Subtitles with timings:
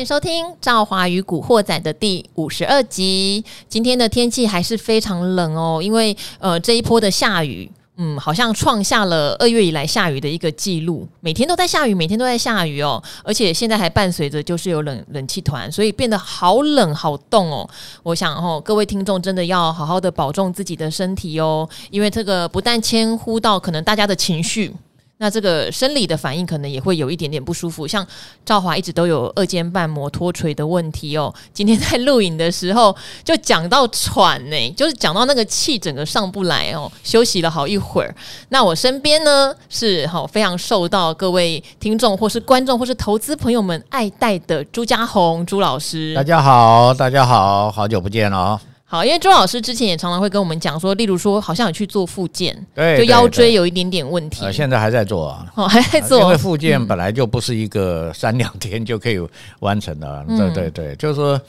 [0.00, 3.44] 欢迎收听《赵华与古惑仔》的第五十二集。
[3.68, 17.68] 今天的天气还是非常冷哦，因为呃这一波的下雨，嗯，好像创下了二月以来下雨的一个记录，每天都在下雨，每天都在下雨哦，而且现在还伴随着就是有冷冷气团，所以变得好冷好冻哦。
[18.02, 24.74] 我想哦，各位听众真的要好好的保重自己的身体哦，因为这个不但牵乎到可能大家的情绪。
[25.22, 28.06] 那这个生理的反应可能也会有一点点不舒服，像
[28.42, 31.32] 赵华一直都有二尖瓣膜脱垂的问题哦。
[31.52, 38.14] 今天在录影的时候就讲到喘呢，就是讲到那个气整个上不来哦，休息了好一会儿。
[38.48, 46.14] 那我身边呢是好非常受到各位听众或是观众或是投资朋友们爱戴的朱家宏朱老师。
[46.14, 48.60] 大家好，大家好，好久不见了哦。
[48.90, 54.44] 好，因为周老师之前也常常会跟我们讲说，例如说，好像有去做复健，对，就腰椎有一点点问题。
[54.44, 56.18] 呃，现在还在做啊，哦，还在做。
[56.20, 59.20] 因为复健本来就不是一个三两天就可以
[59.60, 61.40] 完成的，嗯、对对对，就是说，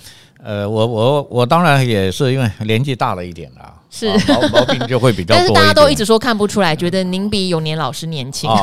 [0.43, 3.73] 呃，我我我当然也是因为年纪大了一点了。
[3.91, 8.57] 是毛毛病就会比较多， 但是大家都一直说看不出来，觉得您比永年老师年轻，哦，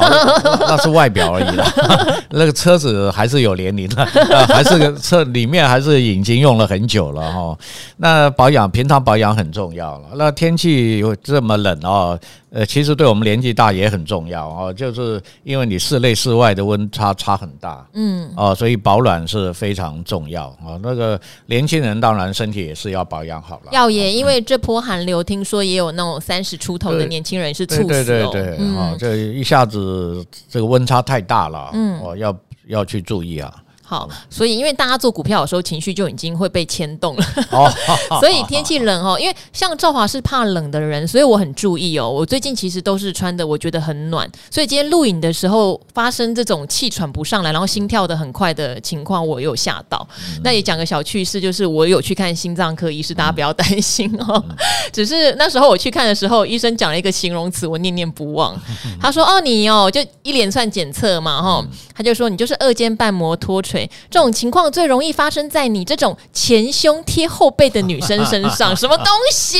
[0.61, 1.67] 那是外表而已啦。
[2.31, 4.05] 那个车子还是有年龄的，
[4.49, 7.56] 还是个车里面还是已经用了很久了哈。
[7.99, 10.06] 那保养平常保养很重要了。
[10.17, 12.19] 那天气这么冷哦。
[12.50, 20.80] 呃，其实对我们年纪大也很重要哦，就是因为你室内室外的温差差很大，嗯，哦，所以保暖是非常重要哦。
[20.82, 23.70] 那个年轻人当然身体也是要保养好了。
[23.72, 27.86] 要也，因为这波寒流，听说也有那种三十出头的年轻人是猝死哦。
[27.86, 32.34] 对对对对，啊，这一下子这个温差太大了，嗯，哦，要
[32.66, 33.54] 要去注意啊。
[33.89, 37.72] 好，所以因为大家做股票的时候情绪就已经会被牵动了，哦，
[38.20, 42.06] 所以天气冷哦，因为像赵华是怕冷的人，所以我很注意哦。
[42.06, 44.31] 我最近其实都是穿的，我觉得很暖。
[44.50, 50.06] 所以今天录影的时候发生这种气喘不上来，然后心跳的很快的情况，我有吓到。
[50.34, 54.44] 嗯、那也讲个小趣事，就是我有去看心脏科医师，大家不要担心哦。
[54.50, 54.56] 嗯、
[54.93, 58.55] 只是那时候我去看的时候，医生讲了一个形容词，我念念不忘。
[59.00, 63.78] 他说：“哦，你哦，就一连串检测嘛，哈，他就说你就是二尖瓣膜脱垂。”
[64.11, 68.75] 这种情况最容易发生在你这种前胸贴后背的女生身上。
[68.77, 69.59] 什么东西？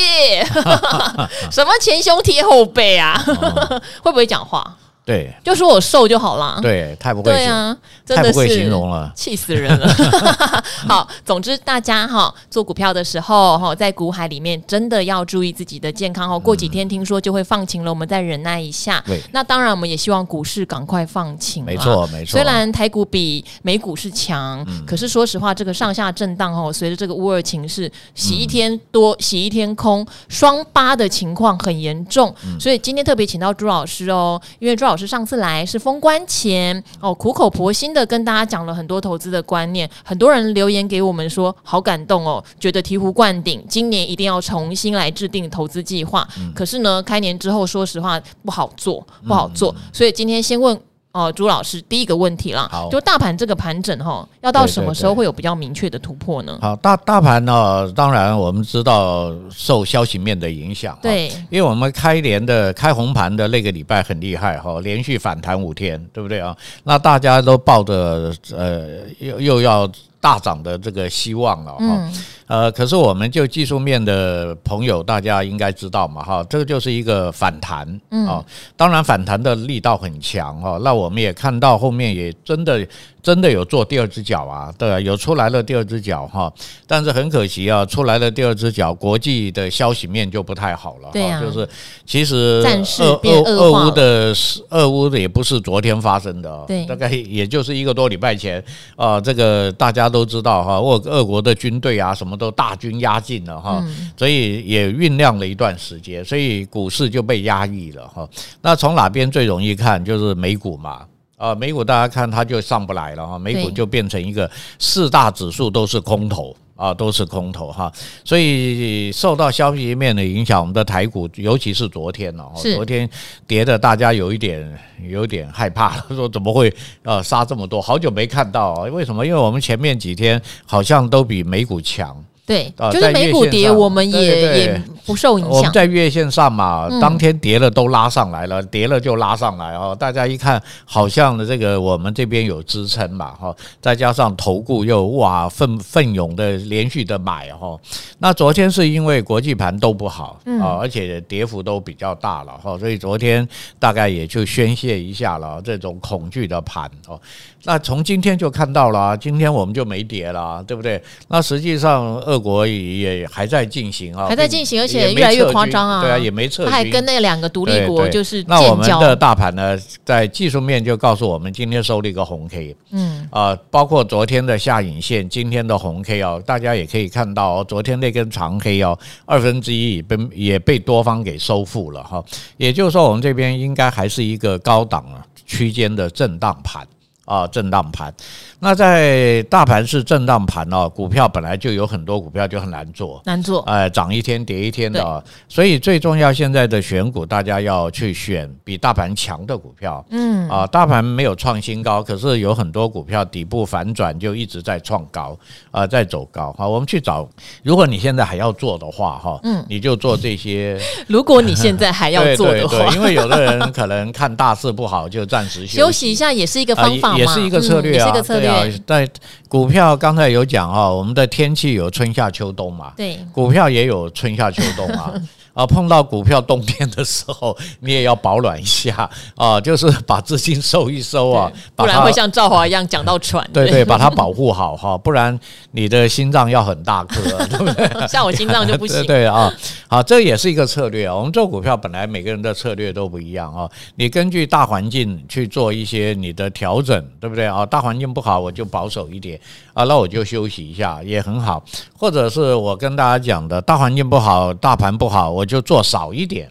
[1.51, 3.23] 什么前胸贴后背啊？
[4.03, 4.77] 会不会讲话？
[5.09, 6.59] 对，就说我瘦就好了。
[6.61, 7.75] 对，太不会，对啊，
[8.05, 9.89] 真的是太不会形容了，气死人了。
[10.87, 16.39] 好，总之大家哈做股票的时候哈，在股海里面真的要注意自己的健康哦。
[16.39, 19.03] 过几天听说就会放晴了，我们再忍耐一下。
[19.07, 21.65] 对，那当然我们也希望股市赶快放晴。
[21.65, 22.33] 没错，没错。
[22.33, 32.35] 虽然台股比美股是强，可是说实话，这个上下震荡哦，随着这个乌尔情势，洗一天多，洗一天空，双八的情况很严重。
[32.61, 35.07] 所以今天特别请到朱老师哦，因为朱老师。
[35.07, 46.27] 是上次来是封关前哦，苦口婆心的跟大家讲了很多投资的观念，很多人留言给我们说好感动哦，觉得醍醐灌顶，今年一定要重新来制定投资计划。
[46.37, 50.77] 嗯、可是呢，开年之后说实话不好做，不好做，嗯、所以今天先问。
[51.11, 56.59] 哦，朱老师，第一个问题啦，好就大盘这个盘整哈，要到什么时候会有比较明确的突破呢？
[56.61, 66.55] 好，大大盘呢，当然我们知道受消息面的影响，对，因为我们开年的开红盘的那个礼拜很厉害哈，连续反弹五天，对不对啊？
[66.85, 69.91] 那大家都抱着呃，又又要
[70.21, 71.79] 大涨的这个希望了哈。
[71.81, 72.13] 嗯
[72.49, 77.87] 呃，可是我们就技术面的朋友，大家应该知道嘛，哈，这个就是一个反弹，
[78.27, 78.43] 啊，
[78.75, 80.81] 当然反弹的力道很强哦。
[80.83, 82.87] 那我们也看到后面也真的
[83.23, 86.51] 真的有做第二只脚啊，对，有出来了第二只脚哈。
[86.87, 91.69] 但是很可惜啊，出来了第二只脚，国际的消息面就不太好了，对啊，就是
[92.07, 92.65] 其实
[92.99, 94.35] 俄俄俄乌的
[94.71, 98.65] 俄乌的也不是昨天发生的，对，大概也就是一个多礼拜前
[98.97, 102.38] 啊，这个大家都知道哈，俄俄国的军队啊什么。
[102.39, 103.85] 都大军压境了哈，
[104.17, 108.27] 所以也酝酿了一段时间，所以股市就被压抑了哈。
[108.63, 110.03] 那从哪边最容易看？
[110.05, 111.05] 就是美股嘛，
[111.37, 114.49] 啊，美股大家看它就上不来了哈，美股就变成一个
[114.79, 117.93] 四大指数都是空头啊，都是空头哈。
[118.25, 123.11] 所以受到消息面的影响，我们的台股，尤其是昨天哦，昨天
[123.47, 124.79] 跌的大家有一点
[125.09, 126.73] 有点害怕， 说怎么会
[127.03, 127.83] 呃杀这么多？
[127.83, 129.27] 好久没看到啊，为什么？
[129.27, 132.17] 因为我们前面几天好像都比美股强。
[132.49, 135.55] 对，就是美股跌，我们也也不受影响。
[135.55, 139.95] 我们在月线上嘛，当天跌了都拉上来了，跌了就拉上来哦。
[139.95, 147.79] 大家一看，好像的这个我们这边有支撑嘛，哈，再加上投顾又哇奋奋勇的连续的买哈。
[148.19, 153.47] 那昨天是因为国际盘都不好啊，而且跌幅都比较大了哈，所以昨天
[153.79, 157.21] 大概也就宣泄一下了这种恐惧的盘哦。
[157.65, 161.03] 那从今天就看到了，今天我们就没跌了，对不对？
[161.27, 166.01] 那实际上，俄国也还在进行啊，还在进行，而且越来越夸张啊。
[166.01, 168.45] 对啊，也没撤军，他还跟那两个独立国就是。
[168.47, 172.77] 那我们的大盘呢，在技术面就告诉我们，今天收了一个红 K。
[172.93, 182.25] 嗯啊，包括昨天的下影线，今天的红 K 哦，大家也可以看到，昨天那根长黑哦，二分之一也被也被多方给收复了哈。
[182.57, 186.87] 也就是说，我们这边应该还是一个高档啊区间的震荡盘。
[187.29, 188.13] 啊，震荡盘。
[188.61, 193.61] 那在大盘是震荡盘哦，股票本来就有很多股票就很难做，难做。
[193.63, 200.05] 哎，涨一天跌一天的，所以最重要现在的选股，大家要去选比大盘强的股票。
[200.11, 205.39] 嗯，啊，大盘没有创新高，可是有很多股票底部反转就一直在创高，
[205.71, 206.53] 啊，在走高。
[206.59, 207.29] 好，我们去找，
[207.63, 210.81] 如果你现在还要做的话，哈，嗯，你就做这些。
[211.07, 217.18] 如果你现在还要 做的话，对对对，因为有的人可能看大势不好，就暂时休息， 休息一下，也是一个方法。
[217.19, 219.09] 也是一个策略啊，对啊，在
[219.49, 225.13] 股票刚才有讲啊，我们的天气有春夏秋冬嘛，对，股票也有春夏秋冬啊。
[225.59, 233.45] 啊，碰到股票冬天的时候， 你也要保暖一下啊，就是把资金收一收啊，不然会像赵华一样讲到喘。
[233.53, 235.37] 对对，把它保护好哈， 不然
[235.73, 237.21] 你的心脏要很大颗，
[237.51, 238.07] 对不对？
[238.07, 239.05] 像我心脏就不行。
[239.05, 239.53] 对啊，
[239.89, 241.17] 好，这也是一个策略啊。
[241.17, 247.67] 我们做股票本来每个人的策略都不一样啊，你根据大环境去做一些你的调整，对不对啊？
[247.67, 249.37] 大环境不好，我就保守一点
[249.75, 251.61] 啊，那我就休息一下也很好。
[251.99, 255.48] 或者是我跟大家讲的，大环境不好，大盘不好，我。
[255.49, 256.49] 就做少一点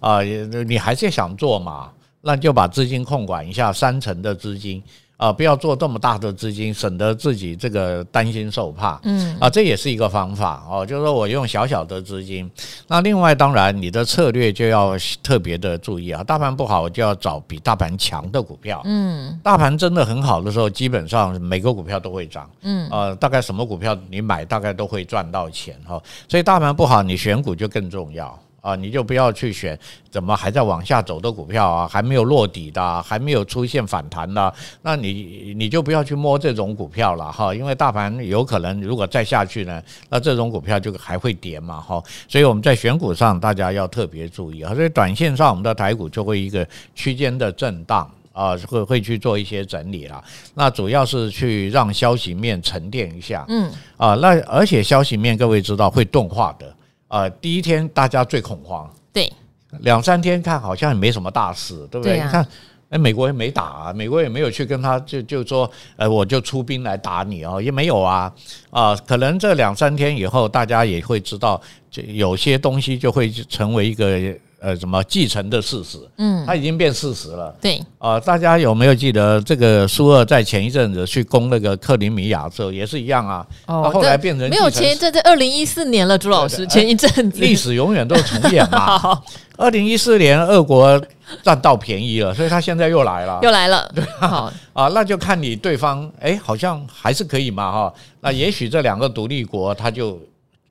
[0.00, 1.92] 啊，你还是想做嘛？
[2.22, 4.82] 那就把资金控管一下，三成的资金
[5.18, 9.00] 啊，不要做这么大的资金，省得自己这个担心受怕。
[9.02, 10.86] 嗯啊，这也是一个方法哦。
[10.86, 12.48] 就是说我用小小的资金，
[12.86, 16.22] 那另外当然你的策略就要特别的注意啊。
[16.22, 18.80] 大盘不好，我就要找比大盘强的股票。
[18.84, 22.48] 嗯，大盘真的很好的时候，基本上每个股票都会涨。
[22.62, 26.00] 嗯呃，大概什么股票你买，大概都会赚到钱哈。
[26.28, 28.38] 所以大盘不好，你选股就更重要。
[28.68, 29.78] 啊，你就不要去选
[30.10, 50.22] 怎么还在往下走的股票啊，还没有落底的，还没有出现反弹的，那你你就不要去摸这种股票了哈，因为大盘有可能如果再下去呢，那这种股票就还会跌嘛哈，所以我们在选股上大家要特别注意啊，所以短线上我们的台股就会一个区间的震荡啊，会会去做一些整理了，
[50.54, 53.72] 那主要是去让消息面沉淀一下，嗯。
[53.96, 56.74] 啊，那而且消息面各位知道会钝化的。
[57.08, 59.32] 啊、呃，第一天大家最恐慌，对，
[59.80, 62.14] 两三天看好像也没什么大事，对不对？
[62.14, 62.48] 对啊、你看，
[62.90, 68.32] 哎，美国也没打啊，美国也没有去跟他就就说，呃，我就出兵来打你哦，也没有啊，
[68.70, 71.60] 啊、呃，可能这两三天以后，大家也会知道，
[71.90, 74.34] 就有些东西就会成为一个。
[74.60, 75.98] 呃，什么继承的事实？
[76.16, 77.54] 嗯，它已经变事实了。
[77.60, 83.46] 对啊、呃，大家有没有记得这个苏俄在前一阵子去攻那个克里米亚的时候也是一样啊？
[83.66, 89.22] 哦，后来变成没有前一阵，在二零一四年了，朱老师前一阵子，历史永远都重演嘛。
[89.56, 91.00] 二零一四年，俄国
[91.44, 93.88] 占到便宜了，所以他现在又来了，又来了。
[93.94, 97.94] 对啊，啊，那就看你对方，哎，好像还是可以嘛，哈。
[98.20, 100.20] 那也许这两个独立国，他就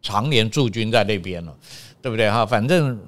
[0.02, 1.54] 常年驻军在那边了，
[2.02, 2.46] 对不对哈？
[2.46, 3.00] 反正。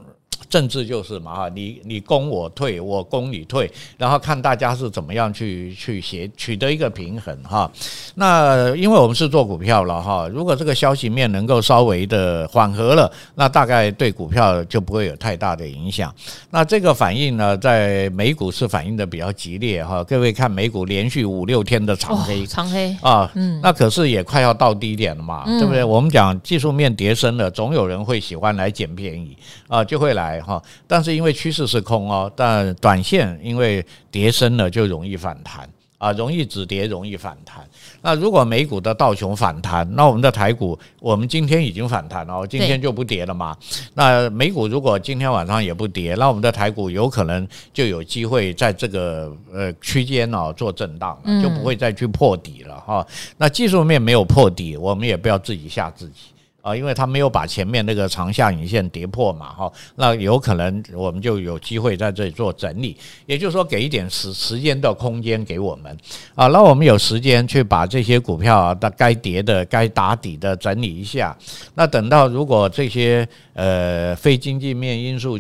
[0.48, 7.70] 政治就是嘛哈，你你攻我退，我攻你退，然后看大家是怎么样去去协取得一个平衡哈。
[8.16, 16.14] 那因为我们是做股票了哈，如果这个消息面能够稍微的缓和了，那大概对股票就不会有太大的影响。
[16.50, 20.04] 那这个反应呢，在美股是反应的比较激烈哈。
[20.04, 25.84] 各位看美股连续五六天的长黑，长黑啊，嗯，那可是也快要到低点了嘛，对不对？
[25.84, 30.29] 我们讲技术面跌升了，总有人会喜欢来捡便宜啊，就会来。
[30.42, 37.66] 哈，但是因为趋势是空哦，但短线因为跌深了就容易反弹啊，容易止跌，容易反弹。
[38.02, 43.54] 那如果美股的道琼反弹，那我们的台股，我们今天已经反弹了，今天就不跌了嘛。
[43.94, 53.06] 那美股如果今天晚上也不跌，那我们的台股有可能就有机会在这个呃区间哦做震荡，就不会再去破底了哈。
[53.36, 56.20] 那技术面没有破底，我们也不要自己吓自己。
[56.62, 65.98] 啊，因为它没有把前面那个长下影线跌破嘛，哈，那有可能我们就有机会在这里做整理，也就是说给一点时时间的空间给我们，
[66.36, 71.36] 啊，那我们有时间去把这些股票啊，的该跌的、该打底的整理一下，
[71.76, 75.40] 那等到如果这些呃非经济面因素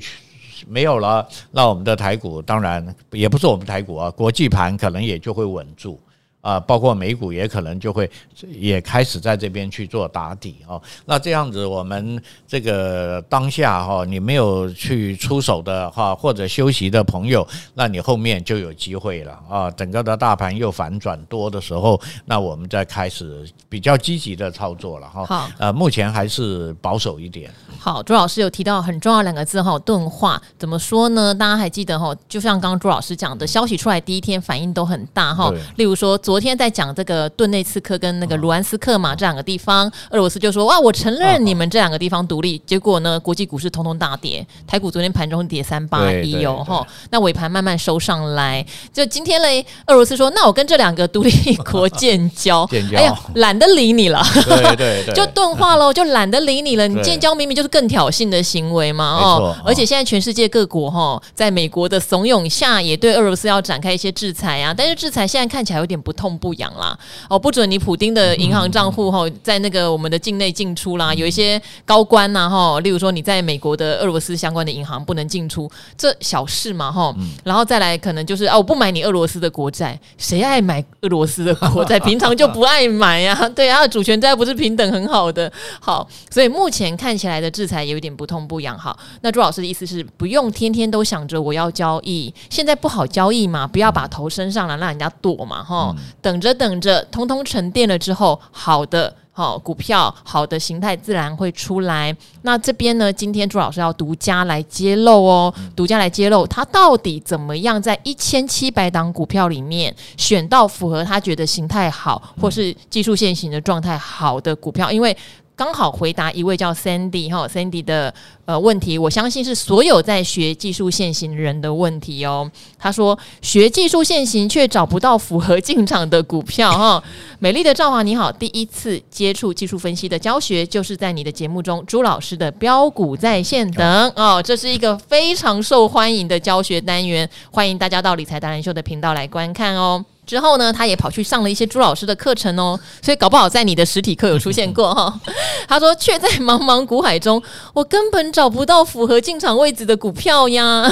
[0.67, 5.99] 没有了，那我们的台股当然也不是我们台股啊，国际盘可能也就会稳住。
[6.41, 8.09] 啊，包括美股也可能就会
[8.47, 10.81] 也开始在这边去做打底哦。
[11.05, 19.69] 那这样子，我们这个当下哈，你没有去出手的话，或者休息的朋友，那你后面就有机会了啊。
[19.71, 25.25] 整个的大盘又反转多的时候，那我们再开始比较积极的操作了哈。
[25.25, 27.51] 好，呃，目前还是保守一点。
[27.77, 30.41] 好，朱老师有提到很重要两个字哈，钝化。
[30.57, 31.35] 怎么说呢？
[31.35, 32.15] 大家还记得哈？
[32.29, 35.53] 就像刚刚朱老师讲的，消息出来第一天反应都很大哈。
[35.75, 36.17] 例如说。
[36.29, 42.61] 昨天在讲这个顿内茨克跟那个卢安斯克嘛，这两个地方，俄罗斯就说哇，我承认你们这两个地方独立。
[42.67, 48.63] 结果呢，国际股市通通大跌，台股昨天盘中跌三八一哦，哈，那尾盘慢慢收上来。
[48.93, 51.31] 就今天嘞，俄罗斯说，那我跟这两个独立
[51.71, 52.61] 国建交，
[52.95, 56.87] 哎呀，懒得理你了，对对对， 就钝化喽，就懒得理你了。
[56.87, 64.71] 你建交明明就是更挑衅的行为嘛，哦，而且现在全世界各国哈，在美国的怂恿下，也对俄罗斯要展开一些制裁啊。
[64.77, 66.13] 但是制裁现在看起来有点不。
[66.19, 66.99] 痛不痒啦，
[67.29, 81.97] 哦，不准你普丁的银行账户哈，在那个我们的境内进出啦，有一些高官呐哈，例如说你在美国的俄罗斯相关的银行不能进出，这小事嘛哈，然后再来可能就是啊，我不买你俄罗斯的国债，谁爱买俄罗斯的国债？
[82.03, 85.49] 平常就不爱买呀，对啊，主权债不是平等很好的，
[85.79, 95.95] 好，所以目前看起来的制裁有一点不痛不痒，哈，那朱老师的意思是不用天天都想着我要交易，现在不好交易嘛，不要把头伸上来让人家躲嘛哈。
[96.21, 102.15] 等着等着，通通沉淀了之后，好的好股票，好的形态自然会出来。
[102.41, 115.15] 那这边呢，今天朱老师要独家来揭露哦，独家来揭露他到底怎么样在一千七百档股票里面选到符合他觉得形态好或是技术线型的状态好的股票，因为。
[115.59, 118.13] 刚好回答一位叫 Sandy 哈 Sandy 的
[118.45, 122.49] 呃问题，我相信是所有在学技术现行人的问题哦。
[122.77, 127.03] 他说学技术现行却找不到符合进场的股票哈。
[127.39, 140.05] 美丽的赵华你好，第一次接触技术分析的教学就是在你的节目中，朱老师的标股在线等哦，这是一个非常受欢迎的教学单元，欢迎大家到理财达人秀的频道来观看哦。
[140.29, 145.19] 之后呢，他也跑去上了一些朱老师的课程哦，所以搞不好在你的实体课有出现过哈。
[145.67, 147.41] 他说，却在茫茫股海中，
[147.73, 150.87] 我根本找不到符合进场位置的股票呀。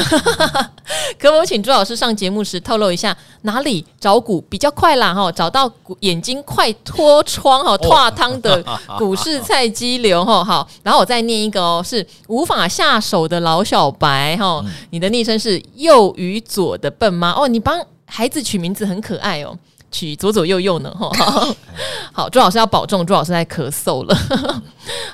[1.20, 5.14] 可否请朱老师上节目时透露一下哪里找股比较快啦？
[5.14, 8.64] 哈，找到眼睛快脱窗哈、脱汤的
[8.98, 10.44] 股市菜鸡流哈。
[10.44, 14.66] 好，然后我再念一个哦，是无法下手的老小白哈。
[14.90, 17.80] 你的昵称是右与左的笨妈哦，你帮。
[18.08, 19.60] 孩子取名字很可爱哦。
[19.92, 21.10] 取左左右右呢，哈，
[22.14, 24.18] 好，朱老师要保重，朱老师在咳嗽了。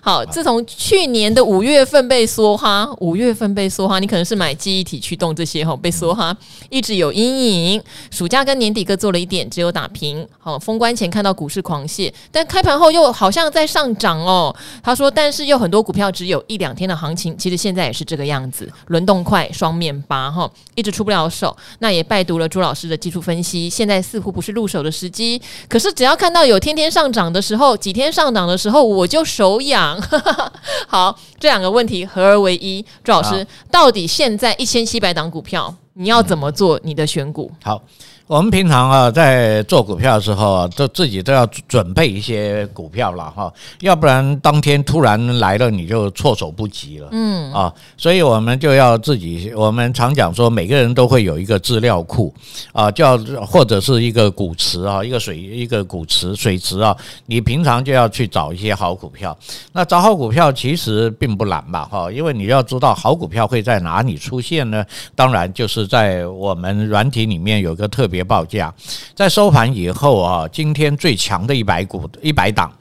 [0.03, 6.36] 好，自从去年的五月份被梭哈，五月份被梭哈，你可能是买记忆体驱动这些哈，被梭哈
[6.70, 7.82] 一直有阴影。
[8.12, 10.27] 暑假跟年底各做了一点，只有打平。
[10.39, 14.56] 好，封关前看到股市狂泻，但开盘后又好像在上涨哦。
[14.84, 21.56] 他说，但是又很多股票只有一两天的行情，其实现在也是这个样子，轮动快，双面八哈，一直出不了手。
[21.80, 30.01] 那也拜读了朱老师的技术分析，现在似乎不是入手的时机，可是只要看到有天天上涨的时候，几天上涨的时候，我就手痒。
[30.88, 37.51] 好，这两个问题合而为一，朱老师，到底现在一千七百档股票，你要怎么做你的选股？
[37.62, 37.82] 好。
[38.25, 47.10] 我们平常啊，在做股票的时候啊，都自己都要准备一些股票了哈，要不然当天突然来了，你就措手不及了。
[47.12, 52.34] 嗯啊，所以我们就要自己，我们常讲说，每个人都会有一个资料库
[52.72, 59.38] 啊，叫或者是一个股池啊，一个水一个股池水池啊，你平常就要去找一些好股票。
[59.74, 61.86] 那找好股票其实并不难吧？
[61.92, 64.84] 哈，因为你要知道好股票会在哪里出现呢？
[65.13, 68.24] 当然就是在我们软体里面有个特别。
[68.24, 68.74] 报价，
[69.13, 72.72] 在收盘以后啊，今天最强的一百股一百档，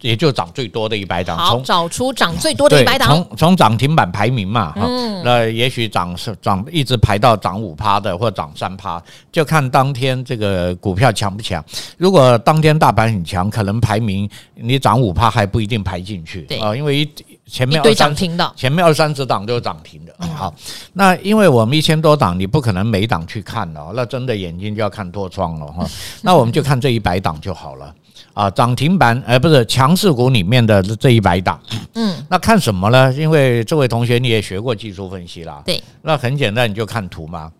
[0.00, 1.36] 也就涨最多的一百档。
[1.36, 3.08] 好，找出涨最多的一百档。
[3.08, 11.64] 从从涨停板排名嘛，嗯，那也许涨是涨，一直排到涨五趴的，或涨三趴，就看当天这个股票强不强。
[11.98, 17.10] 如果当天大盘很强，可能排名你涨五趴还不一定排进去啊，因为一。
[17.44, 20.26] 前面二三停的，前面二三十档都是涨停的。
[20.28, 20.54] 好，
[20.94, 25.86] 那因为我们一千多档，你不可能每档去看了，那真的眼睛就要看多窗了哈。
[26.22, 27.94] 那我们就看这一百档就好了
[28.34, 31.60] 啊，涨停板，哎，不是强势股里面的这一百档，
[31.94, 33.12] 嗯，那看什么呢？
[33.12, 37.50] 因为这位同学你也学过技术分析啦，对，那很简单，你就看图嘛。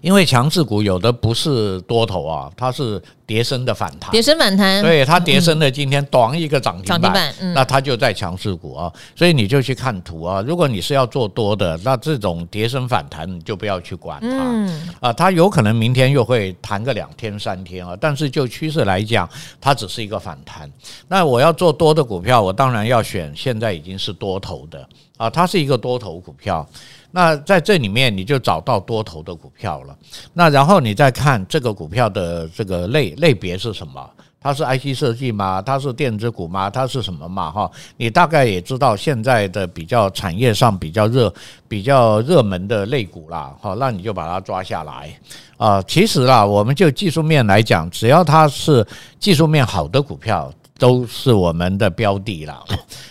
[0.00, 10.42] 因为强势股有的不是多头啊，它是跌升的反弹，跌升反弹，对，它跌升的今天短一个涨停板，那它就在强势股啊，所以你就去看图啊。
[10.42, 19.28] 如果你是要做多的，那这种跌升反弹你就不要去管它啊，它有可能明天又会弹个两天三天啊，但是就趋势来讲，
[19.60, 20.70] 它只是一个反弹。
[21.08, 24.86] 那我要做多的股票，我当然要选现在已经是多头的
[25.16, 26.68] 啊，它是一个多头股票。
[27.12, 29.96] 那在这里面你就找到多头的股票了，
[30.32, 34.10] 那然后你再看这个股票的这个类类别是什么？
[34.40, 35.62] 它是 IC 设计吗？
[35.62, 36.68] 它是电子股吗？
[36.68, 37.48] 它是什么嘛？
[37.48, 41.32] 哈，你大概也知道现在的比较产业上比较热、
[41.68, 45.16] 比较热门的类股啦，好，那你就把它抓下来
[45.58, 45.80] 啊。
[45.82, 48.84] 其实啦，我们就技术面来讲，只要它是
[49.20, 50.52] 技术面好的股票。
[50.82, 52.60] 都是我们的标的了，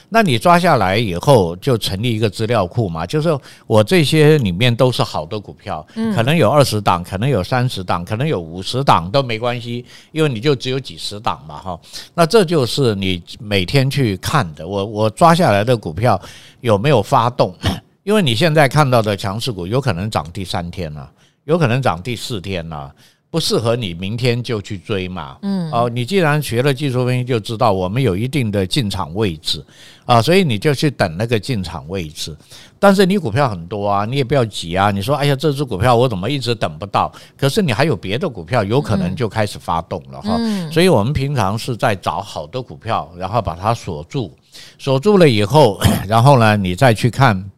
[0.09, 3.29] 那你抓下来以后就成立一个资料库嘛，就是
[3.65, 11.79] 我这些里面都是好的股票，可能有二十档，可能有三十档，可能有五十档都没关系，因为你就只有几十档嘛，哈，
[12.13, 16.21] 那这就是你每天去看的，我我抓下来的股票
[16.59, 17.55] 有没有发动？
[18.03, 21.09] 因为你现在看到的强势股有可能涨第三天了，
[21.45, 22.93] 有可能涨第四天了。
[23.31, 29.65] 不适合你明天就去追嘛，嗯，哦，你既然学了技术分析，就知道我们有一定的进场位置
[30.03, 32.35] 啊，所以你就去等那个进场位置。
[32.77, 34.91] 但是你股票很多啊，你也不要急啊。
[34.91, 37.09] 你说，哎呀，这只股票我怎么一直等不到？
[37.37, 40.37] 可是你还有别的股票，有可能就开始发动了哈。
[40.69, 44.37] 所以我们平常是在找好的股票，然后把它锁住，
[44.77, 47.49] 锁住了以后， 然后呢，你再去看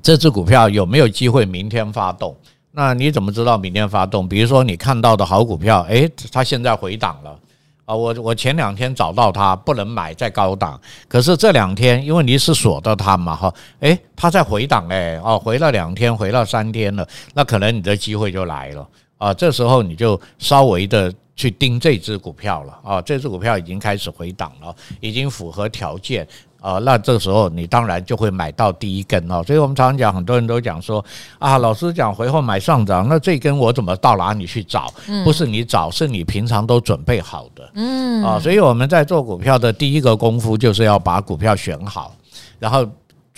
[0.00, 2.36] 这只股票有没有机会明天发动。
[2.78, 4.28] 那你怎么知道明天发动？
[4.28, 7.36] 比如说你看到的好股票，诶，它现在回档了
[7.84, 7.92] 啊！
[7.92, 17.04] 我我前两天找到它不能买，在高档，可是这两天因为你是锁到它嘛，哈，诶，它在回档诶，哦，回了两天，回了三天了，
[17.34, 19.34] 那可能你的机会就来了啊！
[19.34, 23.02] 这时候你就稍微的去盯这只股票了啊！
[23.02, 26.24] 这只股票已经开始回档了，已经符合条件。
[26.60, 31.04] 啊，那这个时候你当然就会买到第一根哦，所以我们常常讲，很多人都讲说
[31.38, 34.92] 啊，老师讲回后买上涨，那这根我怎么到哪里去找？
[35.24, 37.70] 不是你找，是你平常都准备好的。
[37.74, 42.14] 嗯，啊，所以我们在做股票的第一个功夫就是要把股票选好，
[42.58, 42.86] 然后。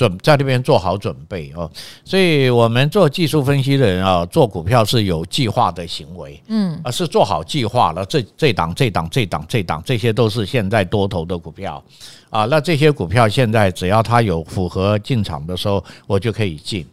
[0.01, 1.71] 准在那边做好准备哦，
[2.07, 8.03] 所以我们做技术分析的人啊，做股票是有计划的行为，嗯，而是做好计划了。
[8.07, 11.85] 这这档这档这档这档，这些都是现在多头的股票
[12.31, 12.47] 啊。
[12.47, 16.87] 那这些股票现在只要它有符合进场的时候，我就可以进。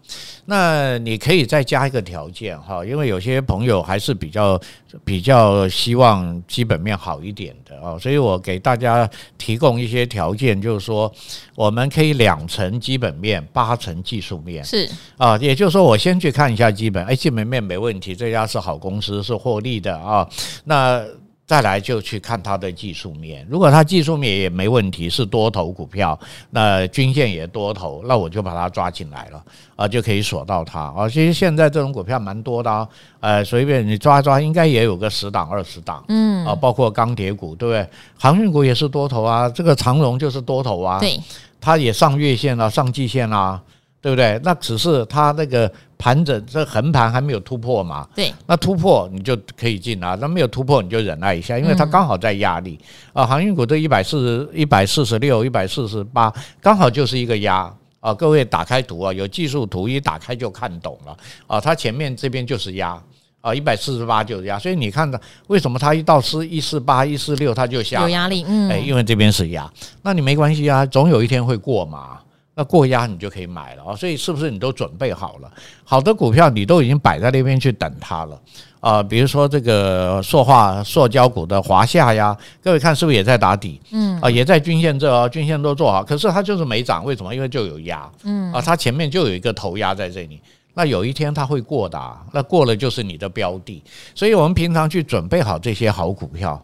[0.50, 4.58] 那你可以再加一个条件哈，因为有些朋友还是比较
[5.04, 11.14] 比较希望基本面好一点的啊，所以我给大家提供一些条件，就是说
[11.54, 20.26] 我们可以两层基本面，八层技术面，是啊，也就是说我先去看一下基本，哎，基本面没问题，这家是好公司，是获利的啊，
[20.64, 21.06] 那。
[21.48, 29.42] 再来就去看它的技术面，如果它技术面也没问题，是多头股票，那均线也多头，那我就把它抓进来了
[29.78, 31.08] 啊，就可以锁到它啊。
[31.08, 32.86] 其实现在这种股票蛮多的啊，
[33.22, 37.90] 呃，随便你抓抓，应该也有个十档二十档，嗯啊，包括钢铁股，对不对？
[38.20, 41.18] 航运股也是多头啊，这个长荣就是多头啊，对，
[41.62, 43.62] 它也上月线了，上季线啦。
[44.00, 44.40] 对不对？
[44.44, 48.08] 那只是它那个盘整，这横盘还没有突破嘛？
[48.16, 50.16] 对，那突破你就可以进啊。
[50.22, 52.80] 那没有突破你就忍耐一下，因为它刚好在压力
[53.14, 53.26] 啊。
[53.26, 56.32] 航运股这一百四十一百四十六、一百四十八，
[56.62, 58.14] 刚好就是一个压啊。
[58.14, 61.60] 各位打开图啊，有技术图一打开就看懂了啊。
[61.60, 63.02] 它前面这边就是压
[63.42, 68.46] 啊，一百四十八就是压，所以你看到为什么它一到四一四八一四六它就下有压力？
[68.48, 69.68] 嗯，哎，因为这边是压，
[70.04, 72.20] 那你没关系啊，总有一天会过嘛。
[72.60, 75.52] 那过压你就可以买了啊，所以是不是你都准备好了？
[75.84, 78.42] 好的股票你都已经摆在那边去等它了
[78.80, 83.80] 啊，比如说这个塑化塑胶股的华夏呀，各位看是不是也在打底？
[83.92, 87.36] 嗯啊，也在均线这哦，均线都做好，可是它就是没涨，为什么？
[87.36, 90.42] 因为就有压，嗯啊，它前面就有一个头压在这里，
[90.74, 93.84] 那有一天它会过的，那过了就是你的标的，
[94.16, 96.60] 所以我们平常去准备好这些好股票。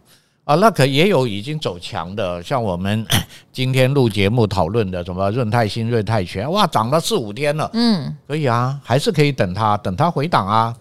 [0.46, 3.06] 啊，那可也有已经走强的，像我们
[3.54, 10.76] 今天录节目讨论的什么润泰新、润泰全，哇，涨了四五天了，嗯，可以啊，还是可以等它，等它回档啊，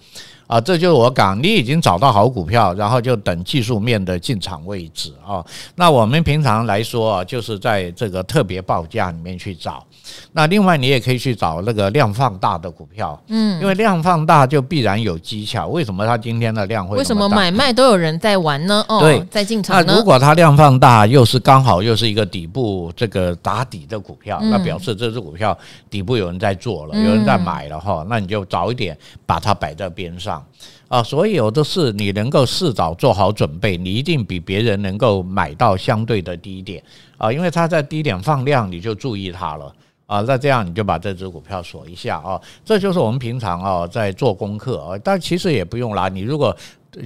[0.49, 5.45] 啊，这就是我讲，你已经找到好股票，然后就等技术面的进场位置啊。
[5.77, 9.87] 那我们平常来说啊，就是在这个特别报价里面去找
[10.33, 15.69] 那另外你也可以去找那个量放大的股票，嗯，因为量放大就必然有技巧。
[15.69, 16.97] 为什么它今天的量会？
[16.97, 18.85] 为什么买卖都有人在玩呢？
[18.89, 19.85] 哦，对，在进场。
[19.85, 25.57] 那如果它量放大，又是刚好又是一个底部这个打底的股票，那表示这只股票
[25.91, 30.45] 底部有人在做了，有人在买了哈，那你就早一点把它摆在边上
[30.89, 31.03] 啊。
[31.03, 36.83] 所以有的是你能够事早做好准备，你一定比别人能够买到相对的低点
[37.19, 39.73] 啊，因为它在低点放量，你就注意它了。
[40.13, 46.07] 啊，那这样你就把这只股票锁一下啊，这就是我们平常啊在做功课啊，但其实也不用啦。
[46.07, 46.55] 你如果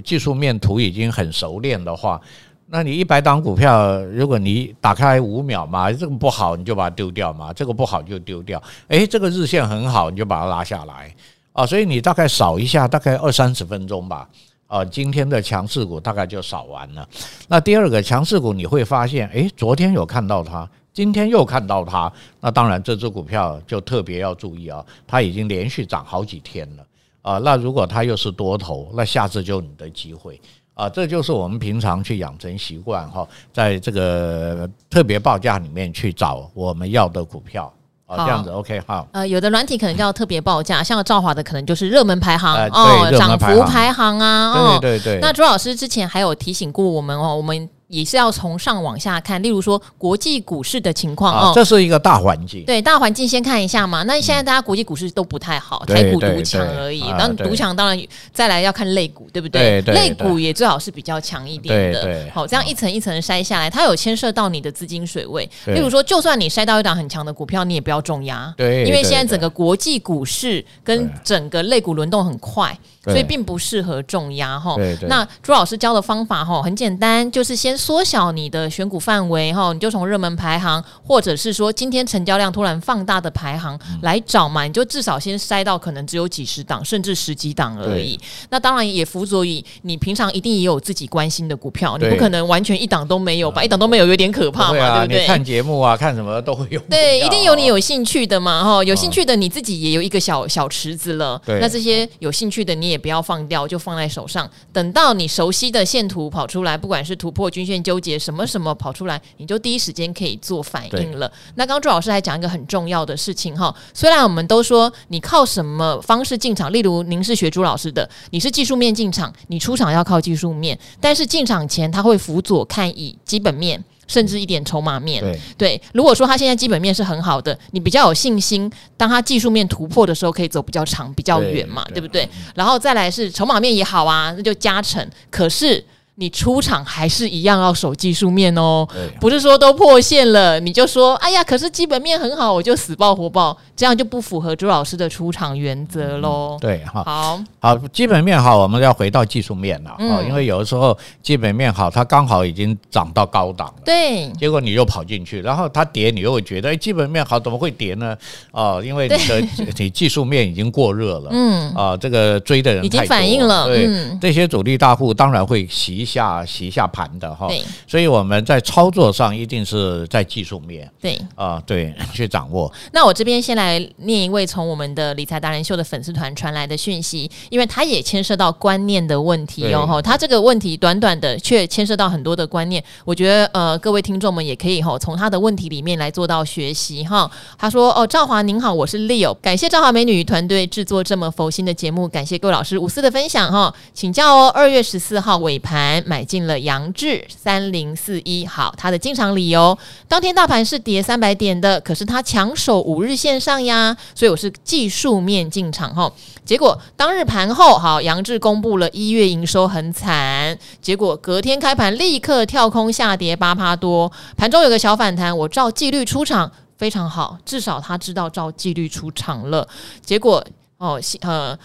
[0.03, 2.19] 技术面图已经很熟练的话，
[2.65, 8.61] 那你一百档股票，如果你打开五秒嘛，这个不好你就把它丢掉嘛，这个不好就丢掉。
[8.89, 11.15] 诶，这个日线很好，你就把它拉下来
[11.53, 11.65] 啊。
[11.65, 14.27] 所以你大概扫一下，大概二三十分钟吧。
[14.67, 17.07] 啊，今天的强势股大概就扫完了。
[17.47, 20.69] 那第二个强势股你会发现，诶，昨天有看到它。
[20.97, 26.83] 今天又看到它，那当然这只股票就特别要注意啊，它已经连续涨好几天了
[27.21, 27.37] 啊。
[27.37, 30.41] 那如果它又是多头，那下次就你的机会
[30.73, 30.89] 啊。
[30.89, 37.71] 这就是我们平常去养成习惯哈，在这个特别报价里面去找我们要的股票
[38.07, 39.07] 啊，这样子 OK 好。
[39.11, 44.79] 呃，有的软体可能叫特别报价，像兆华的可能就是热门排行哦，涨幅排行啊。
[44.79, 45.19] 对对对。
[45.21, 47.69] 那朱老师之前还有提醒过我们哦，我们。
[47.87, 52.63] 也是要从上往下看，例如说国际股市的情况哦，这是一个大环境。
[52.65, 54.03] 对，大环境先看一下嘛。
[54.03, 56.99] 那现在大家国际股市都不太好，台股独强而已。
[57.09, 59.81] 然后独强当然再来要看类股，对不对？
[59.81, 62.29] 类股也最好是比较强一点的。
[62.33, 65.49] 好，这样一层一层筛下来，它有牵涉到你的资金水位。
[65.67, 68.53] 例如说，就算你筛到一档很强的股票，你也不要重压。
[68.57, 74.75] 对，因为现在整个国际股市跟整个类股轮动很快，所以并不适合重压哈。
[75.07, 77.75] 那朱老师教的方法哈很简单，就是先。
[77.87, 88.19] 缩小你的选股范围哈，你就从热门排行，或者是说今天成交量突然放大的排行来找嘛，你就至少先筛到可能只有几十档，甚至十几档而已。
[88.49, 93.63] 那当然也辅佐于你平常一定也有自己关心的股票，你不可能完全一档都没有吧？
[93.63, 95.27] 一档都没有有点可怕嘛，对不对？
[95.27, 96.79] 看节目啊，看什么都会有。
[96.89, 101.39] 对，一定有你有兴趣的嘛，哈，有兴趣的你自己也有一个小小池子了。
[101.45, 107.77] 那这些有兴趣的你也不要放掉，就放在手上，等到你熟悉的线图跑出来，不管是突破均线。
[107.87, 111.31] 纠结什么什么跑出来，你就第一时间可以做反应了。
[111.55, 125.21] 那刚刚朱老师还讲一个很重要的事情哈，虽然我们都说你靠什么方式进场，例如您是学朱老师的，你是技术面进场，你出场要靠技术面，但是进场前他会辅佐看以基本面，甚至一点筹码面。
[125.21, 132.27] 对，对，如果说他现在基本面是很好的，你比较有信心，当他技术面突破的时候，可以走比较长、比较远嘛，对，对不对？
[132.55, 135.07] 然后再来是筹码面也好啊，那就加成。
[135.29, 135.83] 可是。
[136.19, 138.87] 你出场还是一样要守技术面哦，
[139.21, 146.57] 不是说都破线了你就说哎呀，可是基本面很好，我就死抱活抱，这样就不符合朱老师的出场原则喽。
[146.59, 158.17] 对哈，好，好，基本面好，我们要回到技术面了啊，因为有的时候基本面好，它刚好已经涨到高档了，对，结果你又跑进去，然后它跌，你又会觉得哎，基本面好怎么会跌呢？
[158.51, 163.87] 哦，因为你的 你技术面已经过热了，嗯，啊，这个追的人已经反应了，对，
[164.19, 166.07] 这些主力大户当然会洗一。
[166.07, 167.49] 下洗一下盘的哈，
[167.85, 171.19] 所以我们在操作上一定是在技术面对。
[171.35, 172.71] 啊，对 去掌握。
[172.93, 173.66] 那我这边先来
[173.97, 180.01] 念一位从我们的理财达人秀的粉丝团传来的讯息，因为他也牵涉到观念的问题哦哈。
[180.01, 187.29] 他这个问题短短的却牵涉到很多的观念，我觉得呃各位听众们也可以哈从他的问题里面来做到学习哈。
[187.57, 193.73] 他说哦，赵华您好，我是 Leo，感谢赵华美女团队制作这么佛心的节目，感谢各位老师无私的分享哈。
[193.93, 195.77] 请教哦，二月十四号尾盘。
[196.05, 199.77] 买进了杨志三零四一，好，他的进场理由，
[200.07, 206.11] 当天大盘是跌三百点的，可是他强守五日线上呀，所以我是技术面进场哈。
[206.45, 219.67] 结果当日盘后，好，杨志公布了一月营收很惨，结果隔天开盘立刻跳空下跌八趴多，盘中有个小反弹，我照纪律出场，非常好，至少他知道照纪律出场了。
[220.01, 220.43] 结果
[220.77, 221.57] 哦，呃。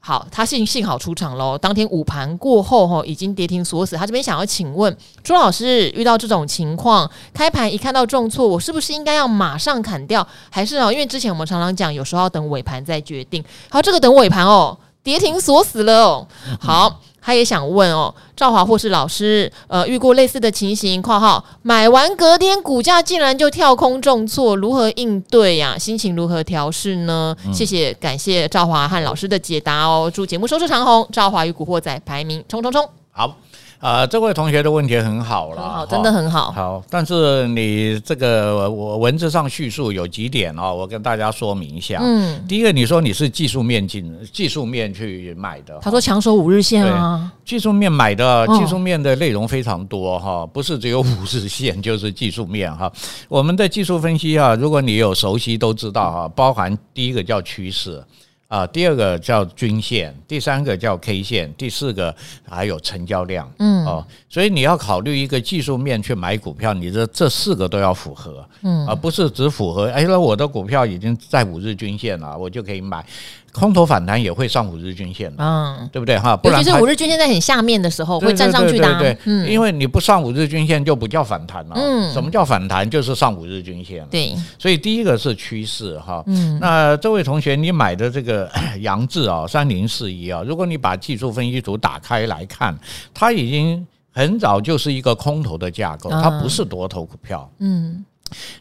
[0.00, 1.58] 好，他幸幸好出场喽。
[1.58, 3.96] 当天午盘过后，哈，已经跌停锁死。
[3.96, 10.26] 他这边想要请问朱老师，遇到这种情况，开盘一看到重挫，我是不是应该要马上砍掉？
[10.50, 13.44] 还是哦，因为之前我们常常讲，有时候要等尾盘再决定。
[13.68, 14.78] 好，这个等尾盘哦，
[15.08, 16.26] 跌停锁死了哦。
[16.60, 17.00] 好。
[17.20, 21.02] 他也想问哦，赵华或是老师，呃，遇过类似的情形？
[21.02, 25.78] 括号买完隔天股价竟然就跳空重挫，如何应对呀、啊？
[25.78, 27.36] 心情如何调试呢？
[27.44, 30.10] 嗯、谢谢，感谢赵华和老师的解答哦。
[30.14, 32.88] 祝节目收视长虹，赵华与古惑仔排名冲冲冲！
[33.10, 33.36] 好。
[33.78, 36.50] 啊、呃，这位同学的问题很好了，好，真的很好。
[36.50, 42.00] 好，但是你这个我文字上叙述有几点哦，我跟大家说明一下。
[42.02, 52.92] 嗯，第一个，你说你是技术面进技术面去买的，他说强守五日线啊，技术面买的技术面的内容非常多哈，不是只有五日线就是技术面哈。
[53.28, 58.02] 我们的技术分析啊，如果你有熟悉都知道哈，包含第一个叫趋势。
[58.48, 62.14] 啊，第二个叫均线，第三个叫 K 线，第四个
[62.48, 73.04] 还有成交量，嗯，哦，所以你要考虑一个技术面去买股票，你这这四个都要符合，嗯，而不是只符合，哎，那我的股票已经在五日均线了，我就可以买。
[73.52, 76.18] 空头反弹也会上五日均线的，嗯，对不对？
[76.18, 76.36] 哈？
[76.36, 82.88] 不然，尤其是五日均线在很下面的时候会站上去的，对，嗯，因为你不上五日均线就不叫反弹了，嗯，什么叫反弹？
[82.88, 88.48] 就是上五日均线，对，所以第一个是趋势哈，嗯，那这位同学你买的这个
[88.80, 92.78] 杨志啊，三零四一啊，如果你把技术分析图打开来看，
[93.12, 98.04] 它已经很早就是一个空头的架构，它不是多头股票，嗯，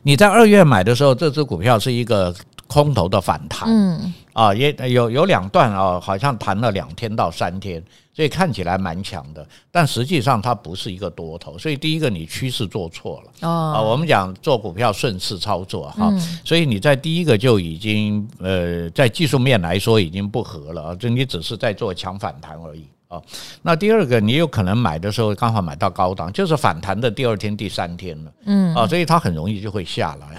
[0.02, 2.34] 你在二月买的时候，这只股票是一个。
[2.70, 13.32] 空头的反弹，嗯啊，也有有两段啊，好像谈了两天到三天，所以看起来蛮强的，但实际上它不是一个多头，所以第一个你趋势做错了。
[13.50, 16.14] 哦，啊，我们讲做股票顺势操作哈，
[16.46, 22.86] 所以你在第一个就已经呃，在技术面来说已经不合了啊，就你只是在做强反弹而已。
[23.08, 23.24] 哦，
[23.64, 30.38] 那第二个，你有可能买的时候刚好买到高档，就是反弹的第二天、第三天了，嗯，啊，所以它很容易就会下来。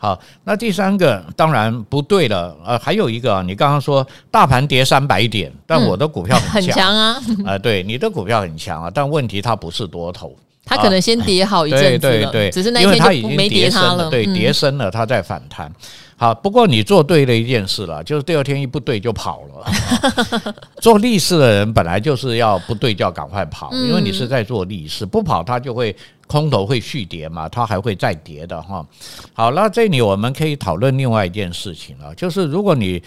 [0.00, 6.96] 好，那第三个当然不对了，呃，还有一个，啊你刚刚说大盘跌三百点，但我的股票很强。
[6.96, 10.32] 啊，啊， 对，你的股票很强啊，但问题它不是多头，
[10.64, 15.70] 它可能先跌好一阵子，对对对，只是那一天它已经没跌它了，对，跌深了，它在反弹。
[16.18, 20.52] 好，不过你做对了一件事了，就是第二天一不对就跑了。
[20.82, 25.94] 做逆势的人本来就是要不对就要赶快跑，因为你是在做逆势，不跑它就会
[26.26, 28.84] 空头会续跌嘛，它还会再跌的哈。
[29.32, 33.02] 好，那这里我们可以讨论另外一件事情了，就是如果你。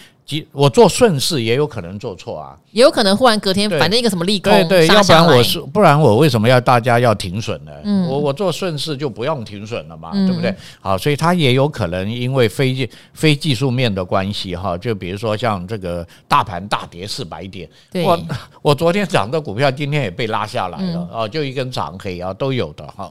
[0.52, 7.72] 我做顺势也有可能做错啊，也有可能忽然隔天反正一个什么利空，对对，要不然我是不然我为什么要大家要停损呢？
[7.84, 10.54] 嗯，我我做顺势就不用停损了嘛，对不对？
[10.80, 17.68] 好，所以它也有可能因为非技非技术面的关系哈，就比如说像这个大盘大跌四百点，
[18.04, 18.20] 我
[18.62, 23.10] 我昨天涨的股票今天也被拉下来了啊，就一根长黑啊都有的哈。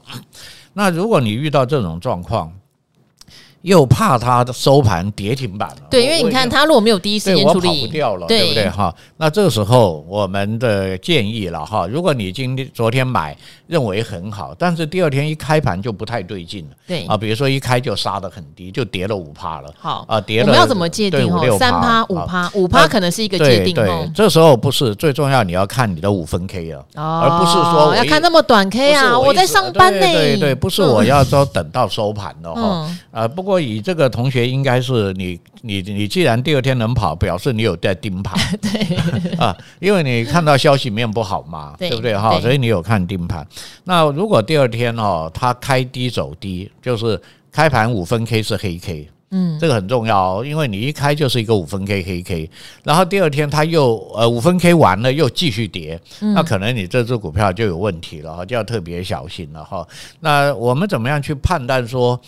[0.74, 2.50] 那如果你遇到这种状况，
[3.62, 8.48] 又怕它的收盘跌停板了，对，因为你看它如果没有第一时间处理，我跑不掉了，对。
[8.48, 8.68] 不对？
[8.68, 8.94] 哈？
[9.16, 17.04] 那这个时候我们的建议了哈，如果你今天昨天买认为很好，但是第二天一开盘就不太对劲了，对。
[17.06, 21.56] 啊，比如说一开就杀得很低，就跌了五趴了，好啊，跌了，我们要怎么界定哦？
[21.58, 24.10] 三趴五趴，五趴可能是一个界定哦。
[24.14, 38.96] 这时候不是最重要，你要看你的五分 K 啊，而不是说要看那么短 K 啊，我在上班呢，对对，不是我要说等到收盘的哈，啊，不过以这个同学应该是你你你既然第二天能跑，表示你有在盯盘， 对
[39.36, 42.38] 啊，因为你看到消息面不好嘛，对不对哈？
[42.40, 43.46] 所以你有看盯盘。
[43.84, 52.50] 那如果第二天哦，它开低走低，就是开盘五分 K 是黑 K，嗯，这个很重要哦，因为你一开就是一个五分 K 黑 K，
[52.84, 59.86] 然后第二天它又呃五分 K 完了又继续跌，那可能你这只股票就有问题了哈，就要特别小心了哈。
[60.20, 62.20] 那我们怎么样去判断说？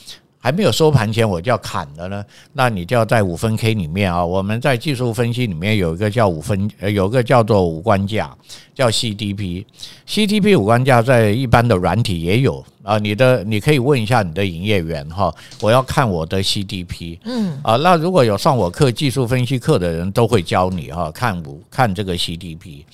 [0.44, 8.30] 还没有收盘前我就要砍了呢，那你就要在五分 K 里面啊，我们在技术分析里面有一个叫五分，呃，有个叫做五关价，
[8.74, 17.58] 叫 CDP，CDP 五关价在一般的软体也有啊，你的你可以问一下你的营业员哈，我要看我的 CDP，嗯。
[17.62, 22.84] 啊，那如果有上我课技术分析课的人都会教你哈，看五看这个 CDP，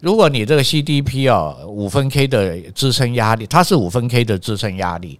[0.00, 5.18] 如果你这个 CDP 啊五分 K 的支撑压力，它是五分 K 的支撑压力。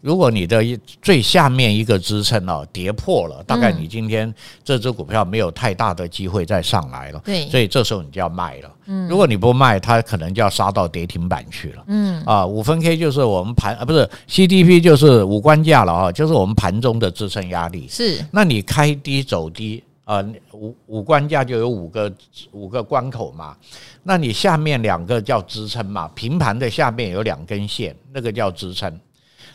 [0.00, 0.62] 如果你的
[1.02, 4.32] 最下面一个支撑哦跌破了，大概你今天
[4.62, 8.70] 这只股票没有太大的机会再上来了，对，所以这时候你就要卖了。
[8.86, 11.84] 嗯，如果你不卖，它可能就要杀到跌停板去了。
[11.88, 17.86] 嗯，啊，五分 K 就是我们盘啊，不是 CDP 就是五关价了啊，就是我们盘中的支撑压力。
[17.88, 22.12] 是，那你开低走低啊，五五关价就有五个
[22.52, 23.56] 五个关口嘛，
[24.04, 28.98] 那你下面两个叫支撑嘛，平盘的下面有两根线，那个叫支撑。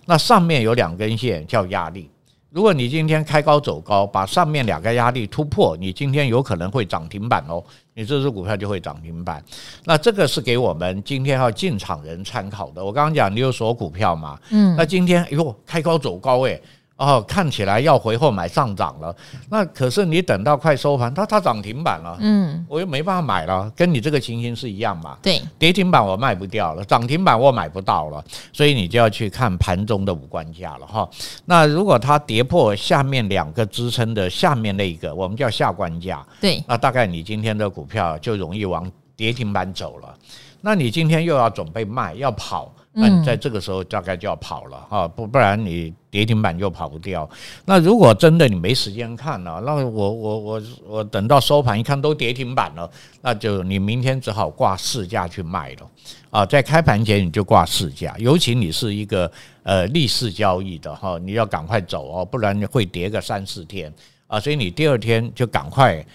[0.06, 2.10] 那上面有两根线叫压力，
[2.50, 7.64] 如果你今天开高走高，把上面两个压力突破，你今天有可能会涨停板哦，
[7.94, 9.44] 你这只股票就会涨停板。
[9.86, 12.84] 那这个是给我们今天要进场人参考的。
[12.84, 16.62] 我刚刚讲你有锁股票嘛，嗯，那今天哎呦开高走高诶。
[17.04, 19.16] 哦，看起来要回货买上涨了，
[19.50, 25.18] 那可是你等到快收盘，它它涨停板了，嗯，我又没办法买了，跟你这个情形是一样嘛？
[25.22, 31.08] 对，跌停板我卖不掉了，涨停板我买不到了，所以你就要去看盘中的五关价了哈。
[31.46, 40.16] 那如果它跌破下面两个支撑的下面那一个，我们叫下关价，对，那大概你今天的股票就容易往跌停板走了。
[40.62, 42.74] 那你今天又要准备卖要跑。
[42.96, 47.28] 那你在这个时候大概就要跑了哈，不不然你跌停板就跑不掉。
[47.66, 52.88] 那如果真的你没时间看了，那我我我我等到收盘一看都跌停板了，
[53.22, 55.90] 那就你明天只好挂市价去卖了
[56.30, 59.32] 啊，在开盘前你就挂市价，尤其你是一个
[59.64, 63.92] 呃逆势交易的哈，你要赶快走哦，不然你会跌个三四天
[64.28, 66.06] 啊，所以你第二天就赶快。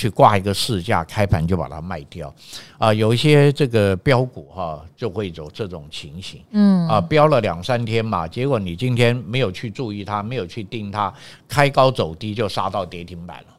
[0.00, 2.34] 去挂一个市价，开盘就把它卖掉，
[2.78, 11.12] 啊，有一些这个标股哈，就会有这种情形，嗯，啊，标了两三天嘛，结果你今天没有去注意它，没有去盯它，
[11.46, 13.54] 开高走低就杀到跌停板了，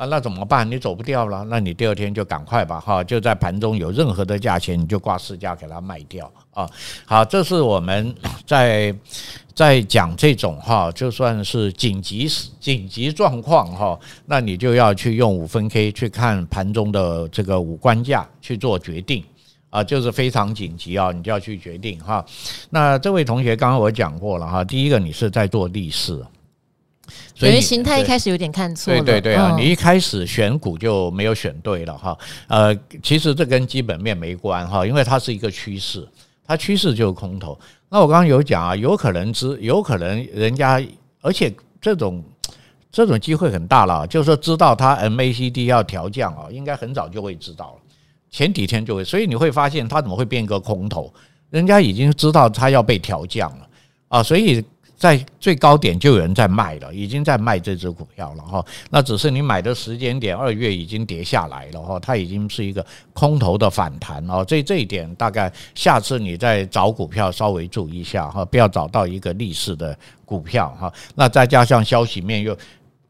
[0.00, 0.68] 啊，那怎么办？
[0.70, 6.66] 你走不掉了，那你第二天就赶快吧，哈，就在盘中有任何的价钱，你就挂市价给它卖掉啊。
[7.04, 8.14] 好，这是我们
[8.46, 8.94] 在。
[9.52, 12.26] 在讲这种哈，就算是紧急
[12.58, 19.22] 紧急状况哈，那你就要去用五分 K 去看盘中的这个五关价去做决定
[19.68, 22.24] 啊，就是非常紧急啊，你就要去决定哈。
[22.70, 26.24] 那这位同学刚刚我讲过了哈，第一个你是在做逆势，
[27.34, 32.16] 所以形态一开始有点看错，对对对啊，你一开始选股就没有选对了哈。
[32.48, 36.06] 呃，其实这跟基本面没关哈，因为它是一个趋势，
[36.46, 37.58] 它趋势就是空头。
[37.88, 40.82] 那我刚刚有讲啊，有可能知，有可能人家，
[41.20, 42.22] 而且这种
[42.92, 47.80] 这种机会很大了，就是说知道它 MACD 要调降啊，应该很早就会知道了，
[48.30, 51.12] 前几天就会，所以你会发现它怎么会变个空头，
[51.50, 53.68] 人家已经知道它要被调降了
[54.08, 54.64] 啊，所以。
[55.00, 58.62] 在最高点就有人在卖了，已经在卖这只股票了哈。
[58.90, 62.84] 那只是你买的时间点，二月已经跌下来了哈，它已经是一个
[63.14, 64.44] 空头的反弹哦。
[64.44, 70.92] 这这一点大概下次你再找股票稍微注意一下哈，不要找到一个逆势的股票哈。
[71.14, 72.54] 那再加上消息面又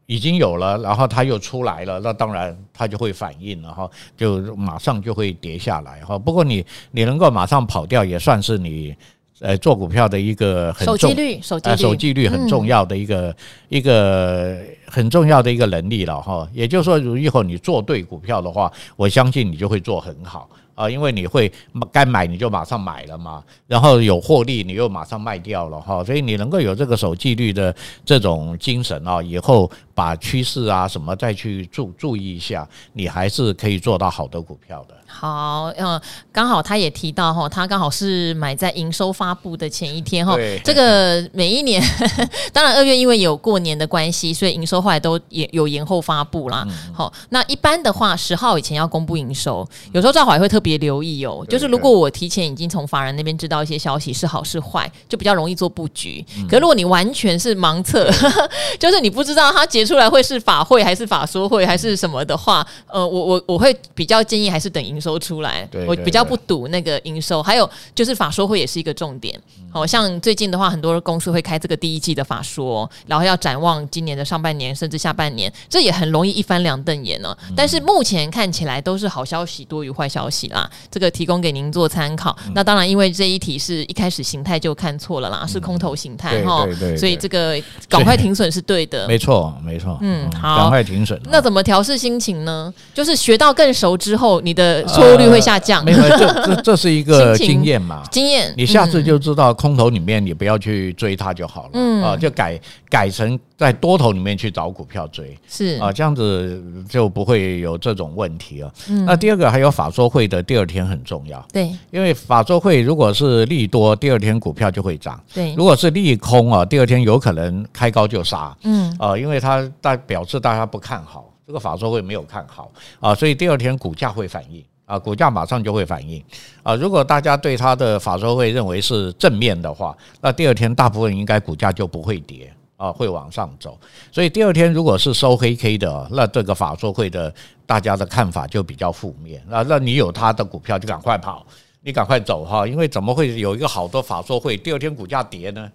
[0.05, 6.17] 已经有了，然后它又出来了，那当然它就会反应了哈，就马上就会跌下来哈。
[6.17, 8.95] 不过你你能够马上跑掉，也算是你。
[9.41, 13.35] 呃，做股票的一个很重，守纪律，守纪律很重要的一个
[13.69, 16.47] 一个很重要的一个能力了哈。
[16.53, 20.47] 也就是说，如以后你做对股票的话，我相信你就会做很好。
[20.73, 21.51] 啊，因为你会
[21.91, 27.75] 该买你就马上买了嘛，然后有获利你又马上卖掉了哈，所以你能够有这个守纪律的
[28.05, 34.95] 这种精神啊，以后把趋势啊什么再去注注意一下，你还是可以做到好的股票的。
[35.05, 35.99] 好，嗯，
[36.31, 40.37] 刚好他也提到哈，他刚好是买在营收发布的前一天哈。
[40.63, 41.83] 这个每一年，
[42.53, 46.65] 当然二月因为有过年的关系，所以营收后来都也有延后发布啦。
[46.93, 51.45] 好，那一般的话，十号以前要公布营收，有时候赵华也会特别留意哦。
[51.49, 56.25] 就是如果我提前已经从法人那边知道一些消息是好是坏，就比较容易做布局。
[56.47, 58.09] 可是如果你完全是盲测，
[58.79, 69.39] 就是你不知道他结出来会是法会还是法说会还是什么的话，呃，我我我会比较建议还是等营收出来，我比较不赌那个营收，还有就是法说会也是一个重点。
[69.73, 77.35] 好像最近的话，很多公司会开这个第一季的法说，然后要展望今年的上半年甚至下半年，这也很容易一翻两瞪眼呢。
[77.55, 82.37] 但是目前看起来都是好消息多于坏消息啦，这个提供给您做参考。
[82.53, 86.67] 那当然，因为这一题是一开始形态就看错了啦，是空头形态哈，
[86.97, 89.07] 所以这个赶快停损是对的。
[89.07, 89.97] 没错，没错。
[90.01, 91.19] 嗯，好，赶快停损。
[91.31, 92.73] 那怎么调试心情呢？
[92.93, 95.83] 就是学到更熟之后，你的错误率会下降。
[95.83, 98.03] 没有，这这 这是一个经验嘛？
[98.11, 101.69] 经验，你下次就知道空头里面你不要去追它就好了。
[101.73, 102.59] 嗯啊，就改
[102.91, 105.35] 改成在多头里面去找股票追。
[105.47, 108.73] 是啊，这样子就不会有这种问题了。
[108.89, 111.43] 嗯，那第二个还有法说会的第二天很重要。
[111.53, 115.23] 对，因为法说会如果是利多，第二天股票就会涨。
[115.33, 118.55] 对，如果是利空啊，第二天有可能开高就杀。
[118.63, 121.29] 嗯啊，因为它代表示大家不看好。
[121.47, 126.23] 这个法说会没有看好啊，所以第二天股价会反应啊，股价马上就会反应
[126.63, 126.75] 啊。
[126.75, 133.79] 如果大家对他的法说会认为是正面的话，那第二天大部分应该股价就不会跌啊，会往上走。
[134.11, 137.31] 所以第二天如果是收黑 K 的，那这个法说会的
[137.63, 139.61] 大家的看法就比较负面那。
[139.61, 141.45] 那你有他的股票就赶快跑，
[141.81, 145.71] 你赶快走哈，因为怎么会有一个好多法说会，第二天股价跌呢？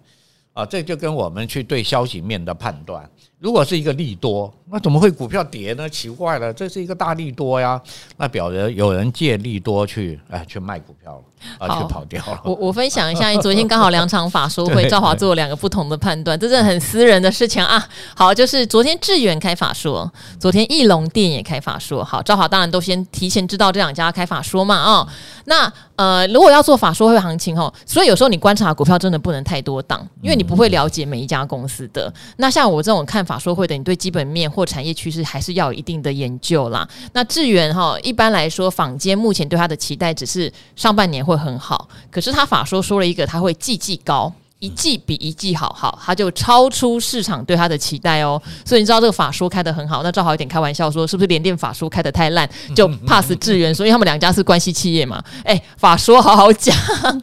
[0.51, 3.09] 啊，这就跟我们去对消息面的判断。
[3.39, 5.87] 如果是一个利多，那怎么会股票跌呢？
[5.87, 7.79] 奇怪了，这是一个大利多呀，
[8.17, 11.23] 那表示有人借利多去哎去卖股票了。
[11.59, 12.41] 而且跑掉了。
[12.43, 17.87] 我我分享一下，昨天刚好两场法说会， 赵华做了两个不同的判断，这真的很私人的事情啊。
[18.15, 22.03] 好，就是昨天智远开法说，昨天翼龙电也开法说。
[22.03, 25.07] 好，赵华当然都先提前知道这两家开法说嘛啊、哦。
[25.45, 32.11] 那呃，如果要做法说会行情哦，所以有时候你观察股票真的不能太多档，因为你不会了解每一家公司的。
[32.37, 36.87] 那像我这种看法说会的，你对基本面或产业趋势还是要有一定的研究啦。
[37.11, 48.41] 那智源哈，一般来说坊间目前对它的期待只是上半年会很好，可是他法说说了一个，他会季季高，一季比一季好，好，他就超出市场对他的期待哦。
[48.65, 55.21] 所以你知道这个法说开得很好，那正好有点开玩笑说，是不是联电法说开得太烂，就 pass 智源，所以他们两家是关系企业嘛？
[55.43, 56.75] 哎，法说好好讲，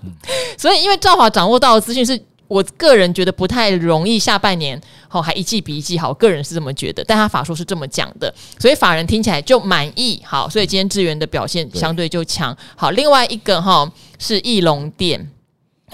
[0.58, 2.20] 所以因为赵华掌握到的资讯是。
[2.46, 7.02] 我个人觉得不太容易，下半年好还一季比一季好，个人是这么觉得。
[7.04, 10.20] 但他法说是这么讲的，所以法人听起来就满意。
[10.24, 12.56] 好，所以今天智源的表现相对就强。
[12.76, 15.30] 好，另外一个哈是翼龙店。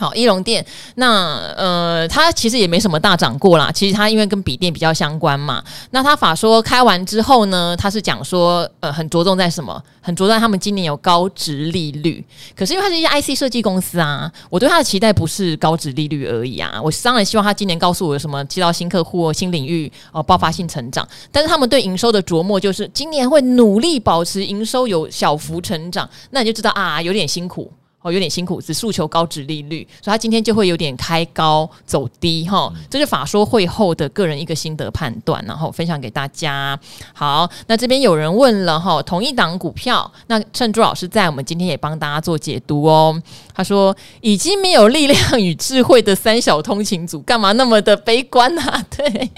[0.01, 3.71] 好，义隆店那呃，它其实也没什么大涨过啦。
[3.71, 5.63] 其实它因为跟笔电比较相关嘛。
[5.91, 9.83] 那它法说开完之后呢，它是讲说呃，很着重在什么？
[10.01, 12.25] 很着重在他们今年有高值利率。
[12.57, 16.81] 可是因为它是一家 IC 设计公司啊，我对它的期待不是高值利率而已啊。
[16.83, 21.07] 我当然希望它今年告诉我有什么接到新客户、新领域哦，爆发性成长。
[21.31, 27.71] 但是他们对营收的琢磨就是今年会努力保持营收有小幅成长，那你就知道啊，有点辛苦。
[28.03, 32.73] 哦，有点辛苦，只诉求高值利率，所以他今天就会有点开高走低哈。
[32.89, 36.79] 这是法说会后的个人一个心得判断，然后分享给大家。
[37.13, 43.23] 好，那这边有人问了哈，同一档股票，那趁朱老师在，我们今天也帮大家做解读哦。
[43.61, 48.83] 他说已经没有力量与智慧的三小通勤组，干嘛那么的悲观啊？
[48.97, 49.31] 对，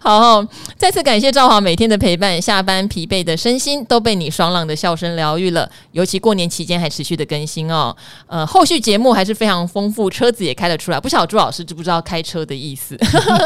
[0.00, 0.42] 好，
[0.78, 7.94] 再次感谢赵华每天的陪伴，下班疲惫的身心都被你爽朗的笑声疗愈了，尤其过年期间还持续的更新哦。
[8.26, 10.98] 呃，后续节目还是非常丰富，车子也开得出来。
[10.98, 12.98] 不晓朱老师知不知道开车的意思？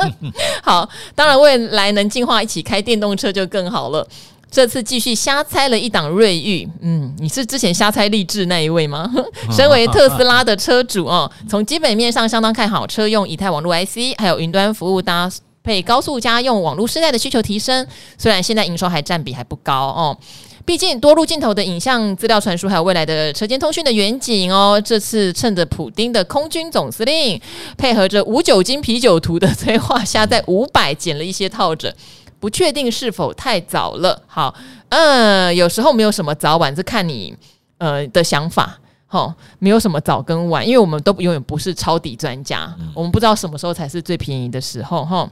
[0.63, 4.07] 好，当然未来能进化一起开电动车就更好了。
[4.55, 9.13] 这次继续瞎猜了一档瑞昱，嗯，你是之前瞎猜励志那一位吗？
[9.51, 15.29] 身为特斯拉的车主哦，从基本面上相当看好车用以太网络 IC，还有云端服务搭
[15.65, 17.85] 配高速家用网络时代的需求提升。
[18.17, 20.17] 虽然现在营收还占比还不高哦。
[20.65, 27.39] 毕竟多路镜头的影像资料传输，还有未来的车间通讯的远景哦，这次趁着普丁的空军总司令
[27.77, 31.95] 配合着无酒精啤酒图的催化下，在五百减了一些套着，
[32.45, 34.23] 不确定是否太早了。
[34.27, 34.55] 好，
[34.91, 37.35] 嗯，有时候没有什么早晚，是看你
[37.79, 38.79] 呃的想法。
[39.07, 45.03] 好，没有什么早跟晚，因为我们都永远不是抄底专家，我们不知道什么时候才是最便宜的时候。
[45.07, 45.27] 哈。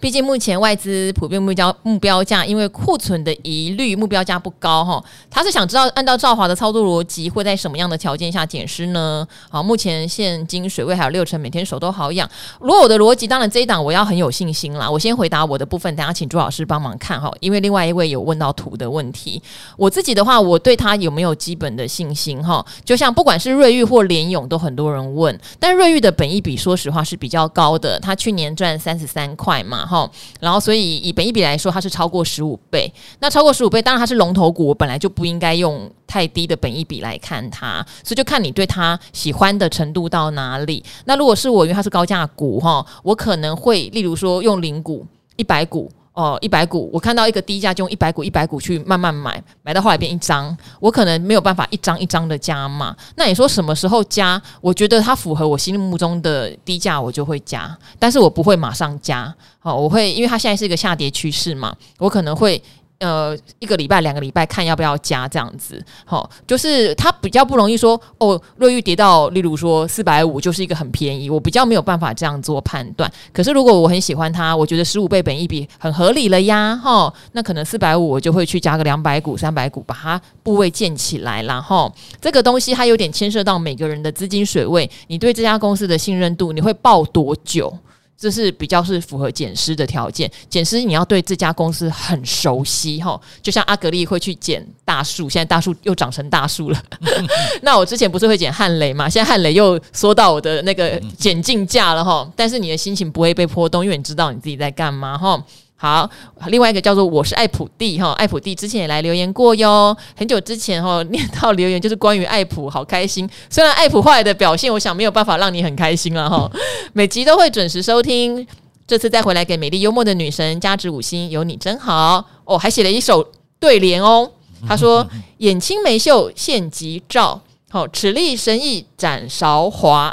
[0.00, 5.02] 毕竟目前外资普遍目标目标价，因为库存的疑虑，目标价不高哈。
[5.30, 9.26] 他是想知道，按照赵华的操作逻辑，会在什么样的条件下减失呢？
[9.48, 12.28] 好，目前现金水位还有六成，每天手都好痒。
[12.60, 14.90] 如果我的逻辑，当然这一档我要很有信心啦。
[14.90, 17.32] 我先回答我的部分，等下请朱老师帮忙看哈。
[17.40, 19.40] 因为另外一位有问到图的问题，
[19.76, 22.64] 我自己的话，我对他有没有基本的信心哈？
[22.84, 29.59] 就像不管是瑞玉或联咏，都很多人问，但瑞玉的本益比说实话是比较高的，他去年赚三十三块。
[29.64, 32.92] 嘛哈，然后所以以本益比来说，它是超过十五倍。
[33.20, 37.84] 那超过十五倍，当然它是龙头股，我本来就不应该用太低的本益比来看它。
[38.02, 40.84] 所以就看你对它喜欢的程度到哪里。
[41.04, 45.06] 那如果是我，因为它是高价股哈，我可能会例如说用零股
[45.36, 45.90] 一百股。
[46.12, 52.94] 哦，一百股，我看到一个低价就用一百股，一百股去慢慢买，买到后来变一张，我可能没有办法一张一张的加嘛。
[53.16, 54.40] 那你说什么时候加？
[54.60, 59.32] 我觉得它符合我心目中的低价，我就会加，但是我不会马上加。
[59.60, 62.62] 好，我会因为它现在是一个下跌趋势嘛，我可能会。
[63.00, 73.10] 呃，一个礼拜、两个礼拜看要不要加这样子，好，就是它比较不容易说哦，瑞昱跌到，例如说四百五就是一个很便宜，我比较没有办法这样做判断。
[73.32, 81.90] 可是如果我很喜欢它，我觉得十五倍本一比很合理了呀，哈，那可能四百五我就会去加个两百股、三百股，把它部位建起来，然后
[82.20, 87.72] 这个东西它有点牵涉到每个人的资金水位，你对这家公司的信任度，你会抱多久？
[88.20, 96.82] 这是比较是符合减师的条件，减师你要对这家公司很熟悉哈，就像阿格力会去捡大树，现在大树又长成大树了。
[97.62, 105.42] 那我之前不是会捡汉雷嘛，现在汉雷又缩到我的那个捡进价了哈，但是你的心情不会被波动，因为你知道你自己在干嘛哈。
[105.82, 106.06] 好，
[106.48, 113.26] 另外一个叫做我是爱普蒂哈，爱普蒂之前也来留言过哟，很久之前哈念到留言就是关于爱普，好开心。
[113.48, 116.50] 虽然爱普后来的表现，我想没有办法让你很开心了哈。
[116.92, 118.46] 每集都会准时收听，
[118.86, 123.26] 这次再回来给美丽幽默的女神加值五星，有你真好哦，还写了一首
[123.58, 124.30] 对联哦。
[124.68, 125.08] 他说
[125.38, 130.12] ：“眼青眉秀献吉兆，好齿利神意展韶华，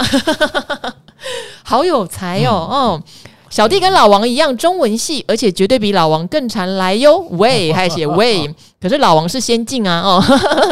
[1.61, 3.03] 好有才哦，哦。”
[3.57, 7.17] 小弟跟老王一样中文系，而且绝对比老王更常来哟。
[7.39, 8.47] 喂，还写喂，
[8.79, 10.23] 可是老王是先进啊哦。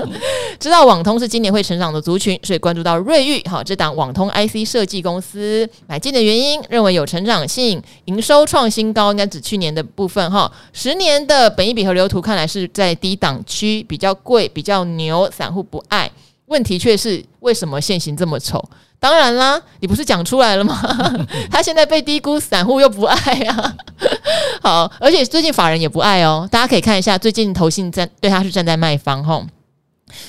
[0.62, 10.52] 知道网通是今年会成长的族群，所以关注到瑞昱好这档网通 IC 设计公司买进的原因，认为有成长性，营收创新高，应该指去年的部分哈。
[10.72, 16.12] 十年的本益比和流图看来是在低档区，比较贵，比较牛，散户不爱。
[16.48, 18.64] 问题却是为什么现行这么丑？
[19.00, 20.82] 当然啦，你不是讲出来了吗？
[21.52, 23.76] 他现在被低估，散户又不爱啊。
[24.62, 26.48] 好，而且最近法人也不爱哦。
[26.52, 29.46] 大家可以看一下，最近投信站对他是站在卖方吼。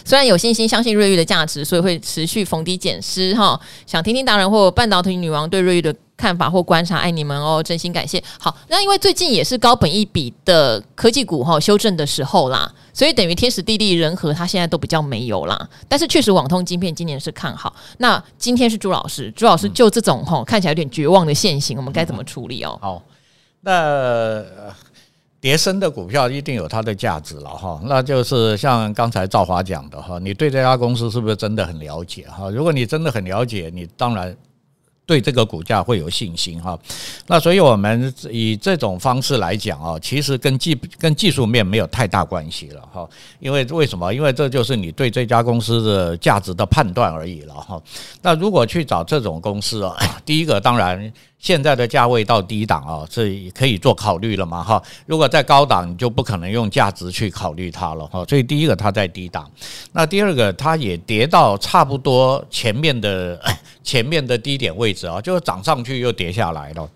[0.05, 3.59] 虽然有信心相信瑞昱的价值，所以会持续逢低减失哈。
[3.87, 8.23] 想听听达人或半导体女王对瑞昱的看法或观察，爱你们哦，真心感谢。
[8.39, 12.73] 好，那因为最近也是高本一笔的科技股哈修正的时候啦。
[12.95, 15.69] 所以等于天时地利人和，它现在都比较没有啦。
[15.87, 17.77] 但是确实，网通晶片今年是看好。
[17.99, 22.79] 那今天是朱老师，朱老师就这种吼看起来有点绝望的现形，我们该怎么处理哦？
[22.81, 23.03] 好，
[23.61, 24.43] 那
[25.39, 27.79] 跌深的股票一定有它的价值了哈。
[27.85, 32.49] 那就是像刚才赵华讲的哈，你对这家公司是不是真的很了解哈？
[32.49, 34.35] 如果你真的很了解，你当然。
[35.07, 36.77] 对这个股价会有信心哈，
[37.29, 44.13] 那所以我们以这种方式来讲啊，其实跟技跟技术面没有太大关系了哈，因为为什么？
[44.13, 47.81] 因为这就是你对这家公司的价值的判断而已了哈。
[48.21, 49.97] 那如果去找这种公司啊，
[50.27, 51.13] 第一个当然。
[51.39, 54.83] 现在的价位到低档啊，是可以做考虑了嘛哈？
[55.05, 58.25] 如果在高档，你就不可能用价值去考虑它了哈。
[58.25, 59.49] 所以第一个它在低档，
[59.93, 63.39] 那第二个它也跌到差不多前面的
[63.87, 66.91] 前面的低点位置啊，就是涨上去又跌下来了。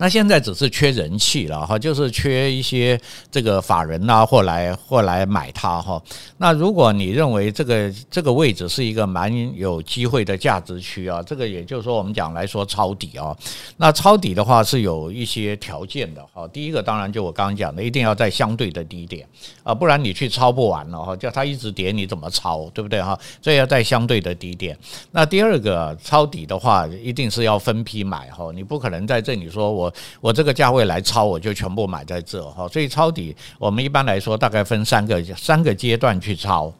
[0.00, 2.98] 那现在只是缺人气了哈，就是缺一些
[3.30, 6.02] 这个法人呐，或来或来买它哈。
[6.38, 13.36] 那如果你认为这个这个位置是一个蛮有机会的价值区啊，这个也就是说我们讲来说抄底啊，
[13.76, 16.48] 那抄底的话是有一些条件的哈。
[16.48, 19.28] 第一个当然就我刚刚讲的，一定要在相对的低点
[19.62, 23.18] 啊，不然你去抄不完了哈，叫它一直跌你怎么抄，对不对哈？
[23.42, 24.74] 所以要在相对的低点。
[25.10, 29.89] 那第二个抄底的话，一定是要分批买哈，你不可能在这里说我。
[30.20, 36.72] 我这个价位来抄，我就全部买在这哈，所以抄底我们一般来说大概分三个三个阶段去抄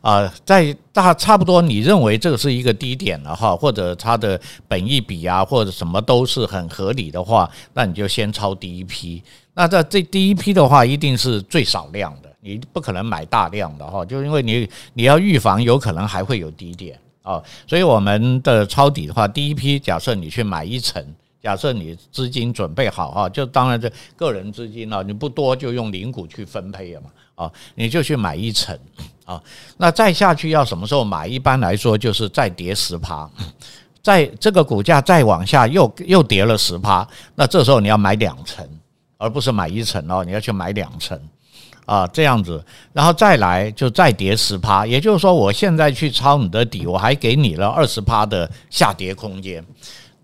[0.00, 9.22] 啊，在大差不多你认为这个是一个低点了哈，或者它的本益比啊或者什么都是很合理的话，那你就先抄第一批。
[9.54, 21.02] 那在这第一批的话，一定是最少量的，你不可能买大量的哈，就因为你你要预防有可能还会有低点啊，所以我们的抄底的话，第一批假设你去买一层。
[21.46, 28.76] 假设你资金准备好哈，就当然这个人资金啊，你不多就用零股去分配了嘛啊，你就去买一层
[29.24, 29.40] 啊。
[29.76, 31.24] 那再下去要什么时候买？
[31.24, 33.30] 一般来说就是再跌十趴，
[34.02, 38.68] 在这个股价再往下又又跌了十趴，那这时候你要买两层，
[39.16, 41.16] 而不是买一层哦，你要去买两层
[41.84, 42.60] 啊，这样子，
[42.92, 49.64] 然后再来就再跌十趴，也就是说我现在去抄你的底，我还给你了二十趴的下跌空间。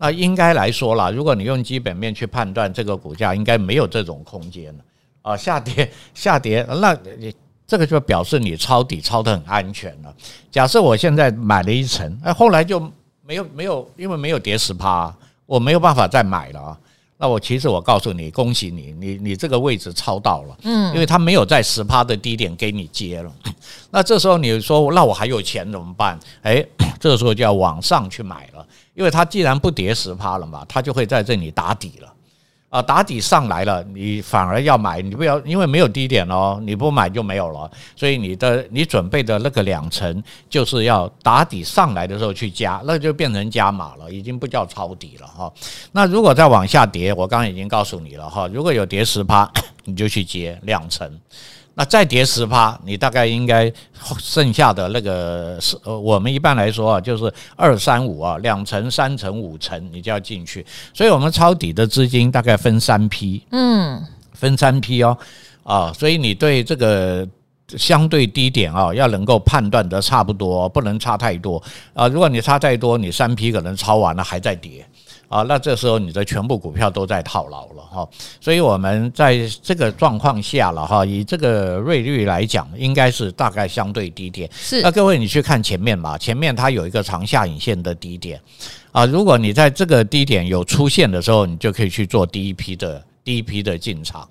[0.02, 4.84] 那应该来说啦，如果你用基本面去判断这个股价，应该没有这种空间了
[5.22, 7.32] 啊，下跌下跌，那你
[7.64, 10.12] 这个就表示你抄底抄得很安全了。
[10.50, 12.80] 假设我现在买了一层，哎，后来就
[13.24, 15.14] 没有没有，因为没有跌十趴，
[15.46, 16.78] 我没有办法再买了啊。
[17.16, 23.32] 那我其实我告诉你，恭喜你，你你这个位置抄到了，嗯，因为它没有在十趴的低点给你接了。
[23.92, 26.18] 那这时候你说，那我还有钱怎么办？
[26.42, 26.66] 哎，
[26.98, 28.66] 这个时候就要往上去买了。
[28.94, 32.12] 因为它既然不跌十趴了嘛，它就会在这里打底了，
[32.68, 45.52] 啊，打底上来了，你反而要买，你不要，因为没有低点哦，你不买就没有了，所以你的你准备的那个两成就是要打底上来的时候去加，那就变成加码了，已经不叫抄底了哈。
[45.92, 49.50] 那如果再往下跌，我刚刚已经告诉你了哈，如果有跌十趴，
[49.84, 51.10] 你就去接两成。
[51.74, 53.72] 那再跌十趴，你大概应该
[54.18, 60.64] 剩下的那个是呃，我们一般来说啊，就是二三五啊，两层、三层、五层，你就要进去。
[60.92, 64.02] 所以我们抄底的资金大概分三批，嗯，
[64.34, 65.16] 分三批哦，
[65.62, 67.26] 啊，所以你对这个
[67.68, 71.62] 相对低点啊，要能够判断得差不多，不能差太多
[71.94, 72.06] 啊。
[72.06, 74.86] 如果你差太多，你三批可能抄完了还在跌。
[75.32, 78.06] 啊，那这时候你的全部股票都在套牢了哈。
[78.38, 84.46] 所以我们在这个状况下了哈，以这个瑞率来讲，应该是大概相对低点。
[84.52, 88.38] 是，那各位你去看前面吧，前面它有一个长下影线的低点
[88.92, 94.28] 啊，如果你在这个低点有出现的时候，你就可以去做第一批的第一批的进场。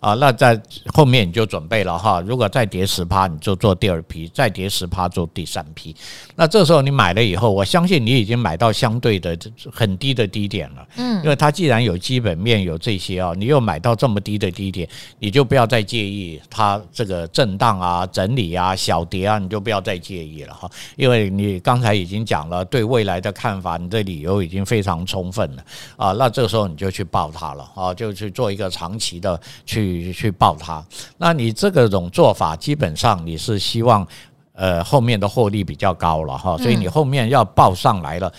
[0.00, 0.60] 啊，那在
[0.94, 2.22] 后面你就准备了哈。
[2.22, 5.94] 如果再跌十趴，你就做第二批；再跌十趴，做第三批。
[6.34, 9.38] 那这时候你买了以后，我相信你已经买到相对的
[9.70, 10.88] 很低的低点了。
[10.96, 14.88] 嗯，因为它既然有基本面有这些啊，你又买到这么低的低点，
[15.18, 20.66] 你就不要再介意它这个震荡啊、整理啊、小跌啊，你就不要再介意了哈。
[20.96, 25.64] 因为你刚才已经讲了对未来的看法，你的理由已经非常充分了
[25.98, 26.12] 啊。
[26.12, 29.89] 那这个时候你就去抱它了啊，就去做一个长期的去。
[29.90, 30.84] 去去抱它，
[31.18, 34.06] 那你这个种做法，基本上你是希望，
[34.52, 38.32] 呃，后面的获利比较高了哈，所以你后面要报上来了。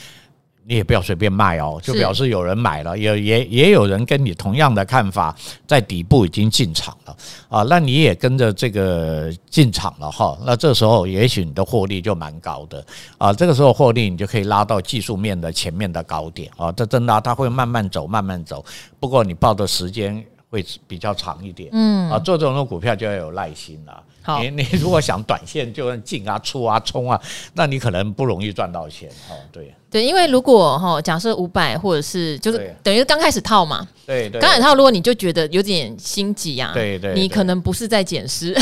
[0.64, 5.36] 你也不要随便卖哦，就表示有人买了，也也也有人跟你同样的看法，
[5.66, 7.18] 在底部已经进场了。
[7.50, 12.86] 啊，那你也跟着这个进场了哈，那这时候也许你的获利就蛮高的。
[13.18, 16.50] 啊，这个时候获利你就可以拉到技术面的前面的高点。
[16.56, 18.64] 啊，这真的它会慢慢走，慢慢走，
[19.00, 24.04] 不过你报的时间会比较长一点，嗯啊，做这种股票就要有耐心了。
[24.21, 27.20] 好，你 你如果想短线就算进啊、出啊、冲啊，
[27.54, 29.36] 那你可能不容易赚到钱哦。
[29.52, 29.74] 对。
[29.92, 38.56] 对，因为如果哈，假设五百或者是就是等于刚开始套嘛，对对，刚开始套，如果你就觉得有点心急啊，对对，你可能不是在捡尸，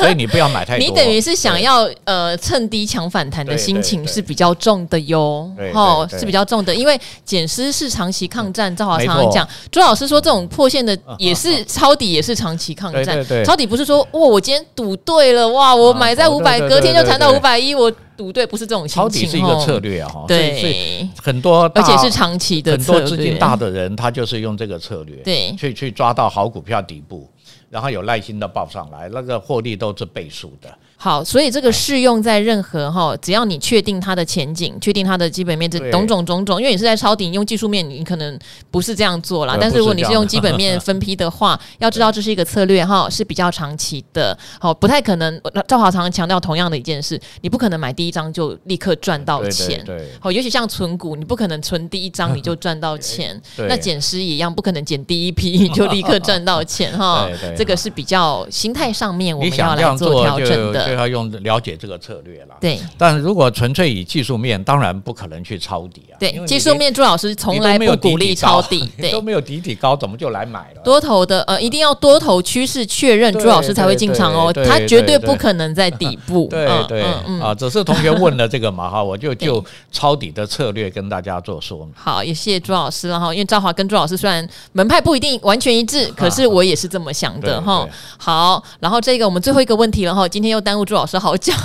[0.00, 17.92] 所以你不要买太 多，你等于是想要呃趁低抢反弹的心情是比较重的哟，哦，是比较重的，因为减失是长期抗战，赵华常常讲，朱老师说这种破线的也是抄底，也是长期抗战，抄底不是说哇我今天赌对了哇，我买在五百，隔天就谈到五百一我。
[18.14, 27.26] 赌对不是这种心情，抄底是一个策略啊，对，所以很多而且是长期的，很多资金大的人他就是用这个策略，对，去去抓到好股票底部，
[27.70, 30.68] 然后有耐心的报上来，那个获利都是倍数的。
[31.02, 38.38] 好，所以这个适用在任何哈，只要你确定它的前景，确定它的基本面，这种种种种，因为你是在抄底，用技术面，你可能
[38.70, 39.58] 不是这样做啦。
[39.60, 44.38] 但是如果你是用基本面分批的话， 要知道这是一个策略哈，是比较长期的。
[44.60, 45.42] 好，不太可能。
[45.66, 49.84] 赵华常常强调同样的一件事，你不可能买第一张就立刻赚到钱。
[49.84, 53.36] 对，好，尤其像存股，你不可能存第一张你就赚到钱。
[53.56, 57.28] 那捡尸也一样，不可能减第一批你就立刻赚到钱哈。
[57.58, 60.91] 这个是比较心态上面我们要来做调整的。
[60.94, 62.78] 要用了解这个策略了，对。
[62.98, 66.16] 但如果纯粹以技术面，当然不可能去抄底啊。
[66.18, 70.82] 对，技术面朱老师从来不鼓励抄底， 对，都没有底底高，怎么就来买了？
[70.84, 74.52] 多头的呃，一定要多头趋势确认，朱老师才会进场哦。
[74.52, 76.46] 他绝对不可能在底部。
[76.50, 77.02] 对对
[77.40, 81.94] 啊，只是同学问了这个嘛哈，我就就抄底的策略跟大家做说明。
[81.94, 87.88] 好，也谢谢朱老师了哈，因为赵华跟朱老师虽然门派不一定完全一致，可是我也是这么想的哈。
[88.18, 90.81] 好，然后这个我们最后一个问题了哈，今天又耽误。
[90.84, 91.56] 朱老师好讲，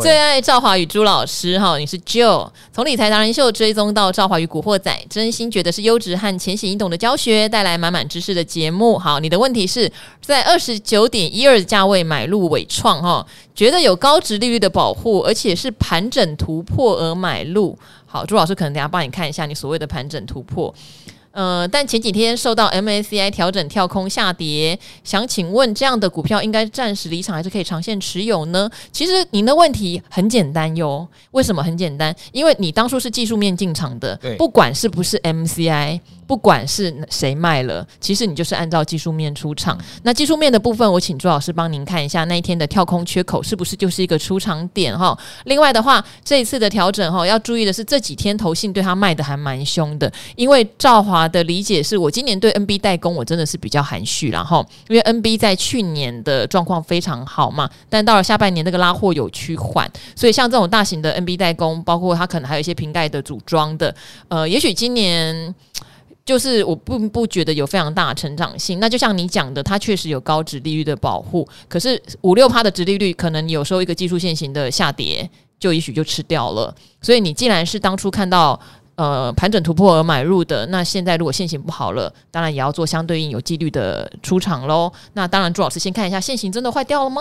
[0.00, 8.98] 最爱赵华与朱老师哈，你是 Joe，从理财达人秀追踪到赵华与古惑仔，真心觉得是优质和浅显易懂的教学，带来满满知识的节目。
[8.98, 9.90] 好，你的问题是
[10.20, 17.78] 在二十九点一二价位买入伟创哈，觉得有高值利率的保护，而且是盘整突破而买入。
[18.06, 20.72] 好，朱老师可能等下帮你看一下你所谓的盘整突破。
[21.32, 28.70] 呃，但前几天受到 MACI 调整跳空下跌，想请问这样的股票应该暂时离场还是可以长线持有呢？
[28.92, 32.14] 其实您的问题很简单哟，为什么很简单？
[32.32, 36.00] 因为你当初是技术面进场的，不管是不是 MSCI。
[36.26, 39.78] 不管是谁卖了，其实你就是按照技术面出场。
[40.02, 45.16] 那技术面的部分，我请朱老师帮您看一下那一天的跳空缺口是不是就是一个出场点哈。
[45.44, 50.10] 另外的话，这一次的调整哈，要注意的是这几天投信对他卖的还蛮凶的。
[50.36, 63.94] 因为赵华的理解是我今年对 NB 代工我真的是比较含蓄然后，因为 NB 在去年的状况非常好嘛，但到了下半年那个拉货有趋缓，所以像这种大型的 NB 代工，包括它可能还有一些瓶盖的组装的，
[64.28, 65.54] 呃，也许今年。
[66.24, 76.72] 就是我并不觉得有非常大的成长性，那就像你讲的，它确实有高值利率的保护，可是五六趴的值利率，可能有时候一个技术线型的下跌，就也许就吃掉了。
[77.00, 78.58] 所以你既然是当初看到
[78.94, 84.92] 呃盘整突破而买入的，那现在如果现行不好了，当然也要做相对应有纪律的出场喽。
[85.14, 87.20] 那当然，朱老师先看一下现行真的坏掉了吗？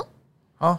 [0.58, 0.78] 好，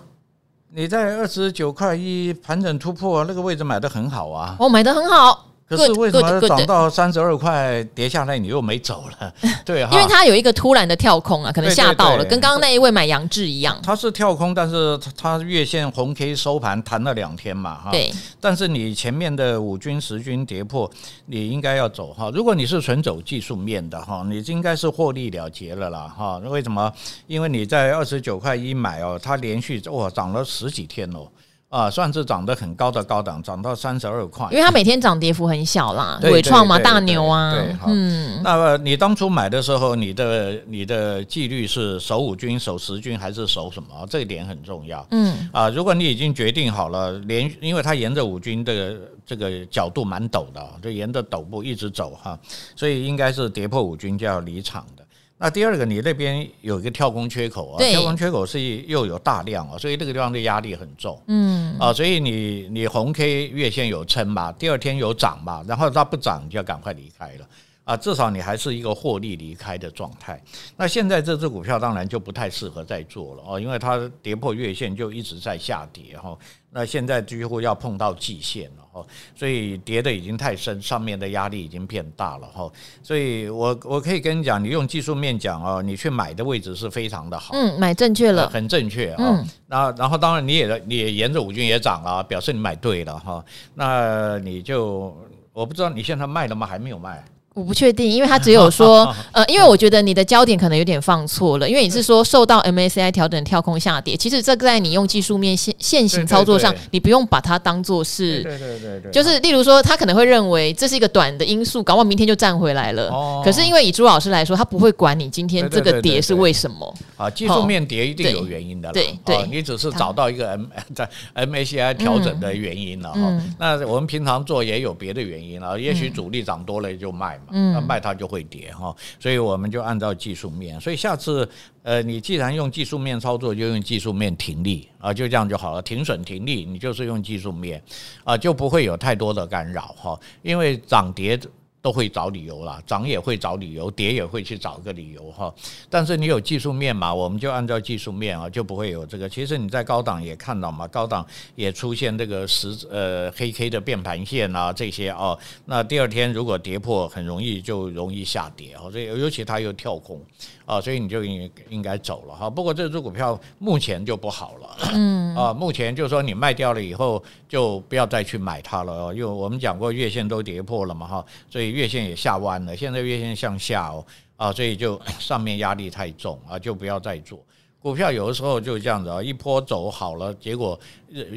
[0.72, 5.48] 你在二十九块一盘整突破那个位置买的很好啊，我买的很好。
[5.76, 9.32] 可是为什么涨到三十二块跌下来，你又没走了？
[9.64, 13.78] 对，因为它有一个突然的跳空啊，可能吓到了，跟刚刚那一位买杨志一样。
[13.82, 17.90] 它是跳空，但是它月线红 K 收盘弹了两天嘛，哈。
[17.90, 18.12] 对。
[18.40, 20.90] 但是你前面的五均十均跌破，
[21.26, 22.30] 你应该要走哈。
[22.34, 26.38] 如果你是纯走技术面的哈，你应该是获利了结了啦哈。
[26.38, 26.92] 为什么？
[27.26, 31.26] 因为你在二十九块一买哦，它连续哇涨了十几天哦。
[31.72, 34.46] 啊，算是涨得很高的高档，涨到三十二块。
[34.50, 37.50] 因为它每天涨跌幅很小啦，伟创嘛，大牛啊。
[37.50, 38.42] 对，嗯。
[38.44, 44.06] 那么你当初买的时候，你的你的纪律是守五均、守十均还是守什么？
[44.10, 45.06] 这一点很重要。
[45.12, 45.48] 嗯。
[45.50, 48.94] 啊，如果你已经决定好了，连因为它沿着五均的
[49.24, 52.38] 这个角度蛮陡的，就沿着陡部一直走哈，
[52.76, 55.01] 所以应该是跌破五均就要离场的。
[55.42, 61.20] 那第二个，你那边有一个跳空缺口啊，跳空缺口是又有大量啊，所以这个地方的压力很重。
[61.26, 61.76] 嗯。
[61.80, 67.46] 啊，所以你你红 K 月线有撑嘛，第二天有涨嘛，然后它不涨，你就要赶快离开了
[67.84, 70.40] 啊，至少你还是一个获利离开的状态。
[70.76, 76.36] 那现在这只股票当然就不太适合再做了哦，因为它跌破月线就一直在下跌哈。
[76.70, 82.70] 那现在几乎要碰到季线了哈，所以跌的已经太深，上面的压力已经变大了哈。
[83.02, 89.44] 所以我我可以跟你讲，你用技术面讲哦，你去买的位置是非常的好，嗯，买正确了，很正确啊。
[89.66, 93.44] 那然后当然你也你也沿着五均也涨了，表示你买对了哈。
[93.74, 95.14] 那你就
[95.52, 96.66] 我不知道你现在卖了吗？
[96.66, 97.22] 还没有卖。
[97.54, 113.08] 我不确定，因为他只有说， 呃，因为我觉得你的焦点可能有点放错了，因为你是说受到 MSCI 调整跳空下跌，其实这个在你用技术面现现行操作上，你不用把它当做是，对对对对，就是例如说，他可能会认为这是一个短的因素，搞不好明天就站回来了。
[113.10, 116.94] 哦，可是因为以朱老师来说，他不会管你今天这个跌是为什么。
[117.18, 123.42] 啊，技术面跌一定有原因的，对对，你只是找到一个 M 在 MSCI 调整的原因了哈。
[123.58, 127.38] 那我们平常做也有别的原因了，也许主力涨多了就卖。
[127.50, 130.80] 嗯，那卖它就会跌哈，所以我们就按照技术面。
[130.80, 131.48] 所以下次，
[131.82, 135.82] 呃，你既然用技术面操作，就用技术面停利啊，就这样就好了。
[135.82, 137.82] 停损停利，你就是用技术面
[138.24, 141.38] 啊，就不会有太多的干扰哈，因为涨跌。
[141.82, 145.52] 都会找理由啦，涨也会找理由，跌也会去找个理由哈。
[145.90, 149.28] 但是你有技术面嘛，我们就按照技术面啊，就不会有这个。
[149.28, 151.26] 其实你在高档也看到嘛，高档
[151.56, 155.36] 也出现这个十呃黑 K 的变盘线啊这些哦。
[155.64, 158.88] 那第二天如果跌破，很容易就容易下跌哦。
[158.88, 160.20] 所以尤其它又跳空
[160.64, 162.48] 啊，所以你就应应该走了哈。
[162.48, 167.20] 不过这只股票目前就不好了，嗯啊，目前就是说你卖掉了以后
[167.52, 171.70] 就不要再去买它了，因为我们讲过月线都跌破了嘛哈，所以。
[171.70, 174.02] 月线也下弯了，现在月线向下哦，
[174.38, 177.38] 啊，所以就 上面压力太重啊，就不要再做
[177.78, 178.10] 股票。
[178.10, 180.80] 有的时候就这样子啊，一波走好了，结果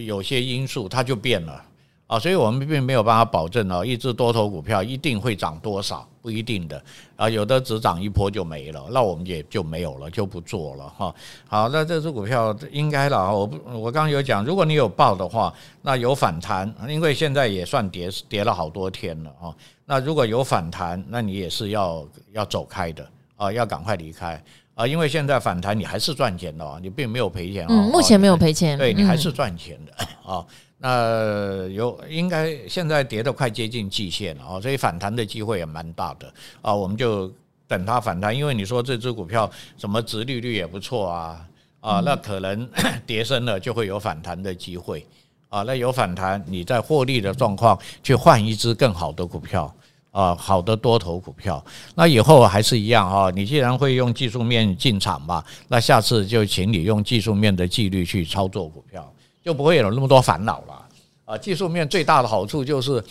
[0.05, 1.61] 有些因素它就变了。
[2.07, 6.79] 啊，所以我们并没有办法保证哦，一只多头股票一定会涨多少，不一定的
[7.15, 11.15] 啊，有的只涨一波就没了，那我们也就没有了，就不做了哈。
[11.47, 15.51] 好，那这只股票应该了，我不，我刚刚有讲，如果你有报的话，
[15.81, 19.49] 那有反弹，因为现在也算跌跌了好多天了啊。
[19.85, 24.39] 那如果有反弹，那你也是要要走开的啊，要赶快离开
[24.75, 27.67] 啊，因为现在反弹你还是赚钱的，你并没有赔钱啊。
[27.71, 30.45] 嗯，目前没有赔钱，对你还是赚钱的 啊。
[30.77, 36.75] 那有应该现在跌得快接近季线了啊，所以反弹的机会也蛮大的啊。
[36.75, 37.31] 我们就
[37.67, 41.47] 等它反弹，因为你说这只股票什么殖利率也不错啊
[41.79, 42.69] 啊，那可能
[43.07, 45.03] 跌深了就会有反弹的机会
[45.49, 45.63] 啊。
[45.63, 49.73] 那有反弹，你在获利的状况去换一只更好的股票
[50.11, 51.63] 啊，好的多头股票。
[51.95, 59.09] 那以后还是一样哈，你既然会用技术面进场嘛，那下次就请你用技术面的纪律去操作股票。
[59.45, 60.85] 就不会有那么多烦恼了
[61.25, 61.37] 啊！
[61.37, 63.01] 技术面最大的好处就是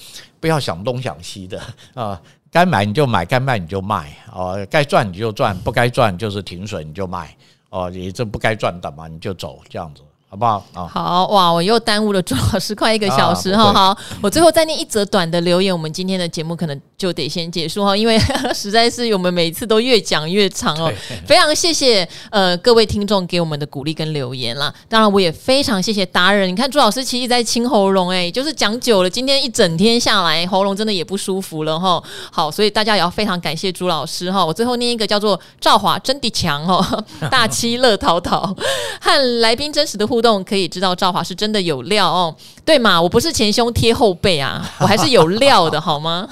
[0.41, 1.63] 不要想东想西的
[1.95, 2.21] 啊，
[2.51, 7.37] 该买你就买，该卖你就卖啊，该赚你就赚，不该赚就是停损你就卖
[7.71, 10.03] 哦，你这不该赚的嘛你就走这样子。
[10.35, 10.91] 好不好啊？
[10.93, 11.53] 好哇！
[11.53, 13.73] 我又耽误了朱老师快一个小时哈。
[13.73, 18.19] 好，我最后再念一则短的留言，我们今天的节目可能就得先结束哈， 因为
[18.53, 20.93] 实在是我们每次都越讲越长哦。
[21.25, 24.75] 非常谢谢呃各位听众给我们的鼓励跟留言啦。
[24.89, 32.03] 当然我也非常谢谢达人，你看朱老师其实在清喉咙哎，就是讲久了，今天一整天下来喉咙真的也不舒服了哈。
[32.33, 34.45] 好，所以大家也要非常感谢朱老师哈。
[34.45, 36.85] 我最后念一个叫做赵华真的强哦，
[37.31, 38.53] 大七乐淘淘
[39.01, 40.43] 和来宾真实的互动。
[40.45, 43.01] 可以知道赵华是真的有料哦，对嘛？
[43.01, 46.27] 我不是前胸贴后背啊， 我还是有料的，好吗？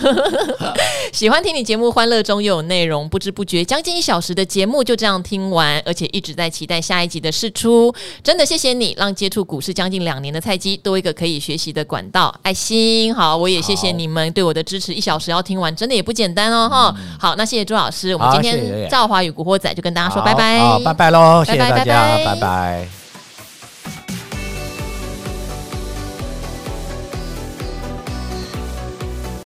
[1.13, 7.95] 喜欢听你节目，欢乐中又有内容，不知不觉将近一小时的节目就这样听完，而且一直在期待下一集的试出。
[8.25, 12.35] 真的谢谢你，让接触股市将近两年的菜鸡多一个可以学习的管道。
[12.43, 16.95] 爱心好，我也谢谢你们对我的支持，一小时要听完真的也不简单哦哈。
[16.97, 22.25] 嗯、好，那谢谢朱老师，我们今天赵华与古惑仔就跟大家说拜拜，好，拜拜喽，谢谢大家，拜拜。
[22.25, 23.02] 拜拜。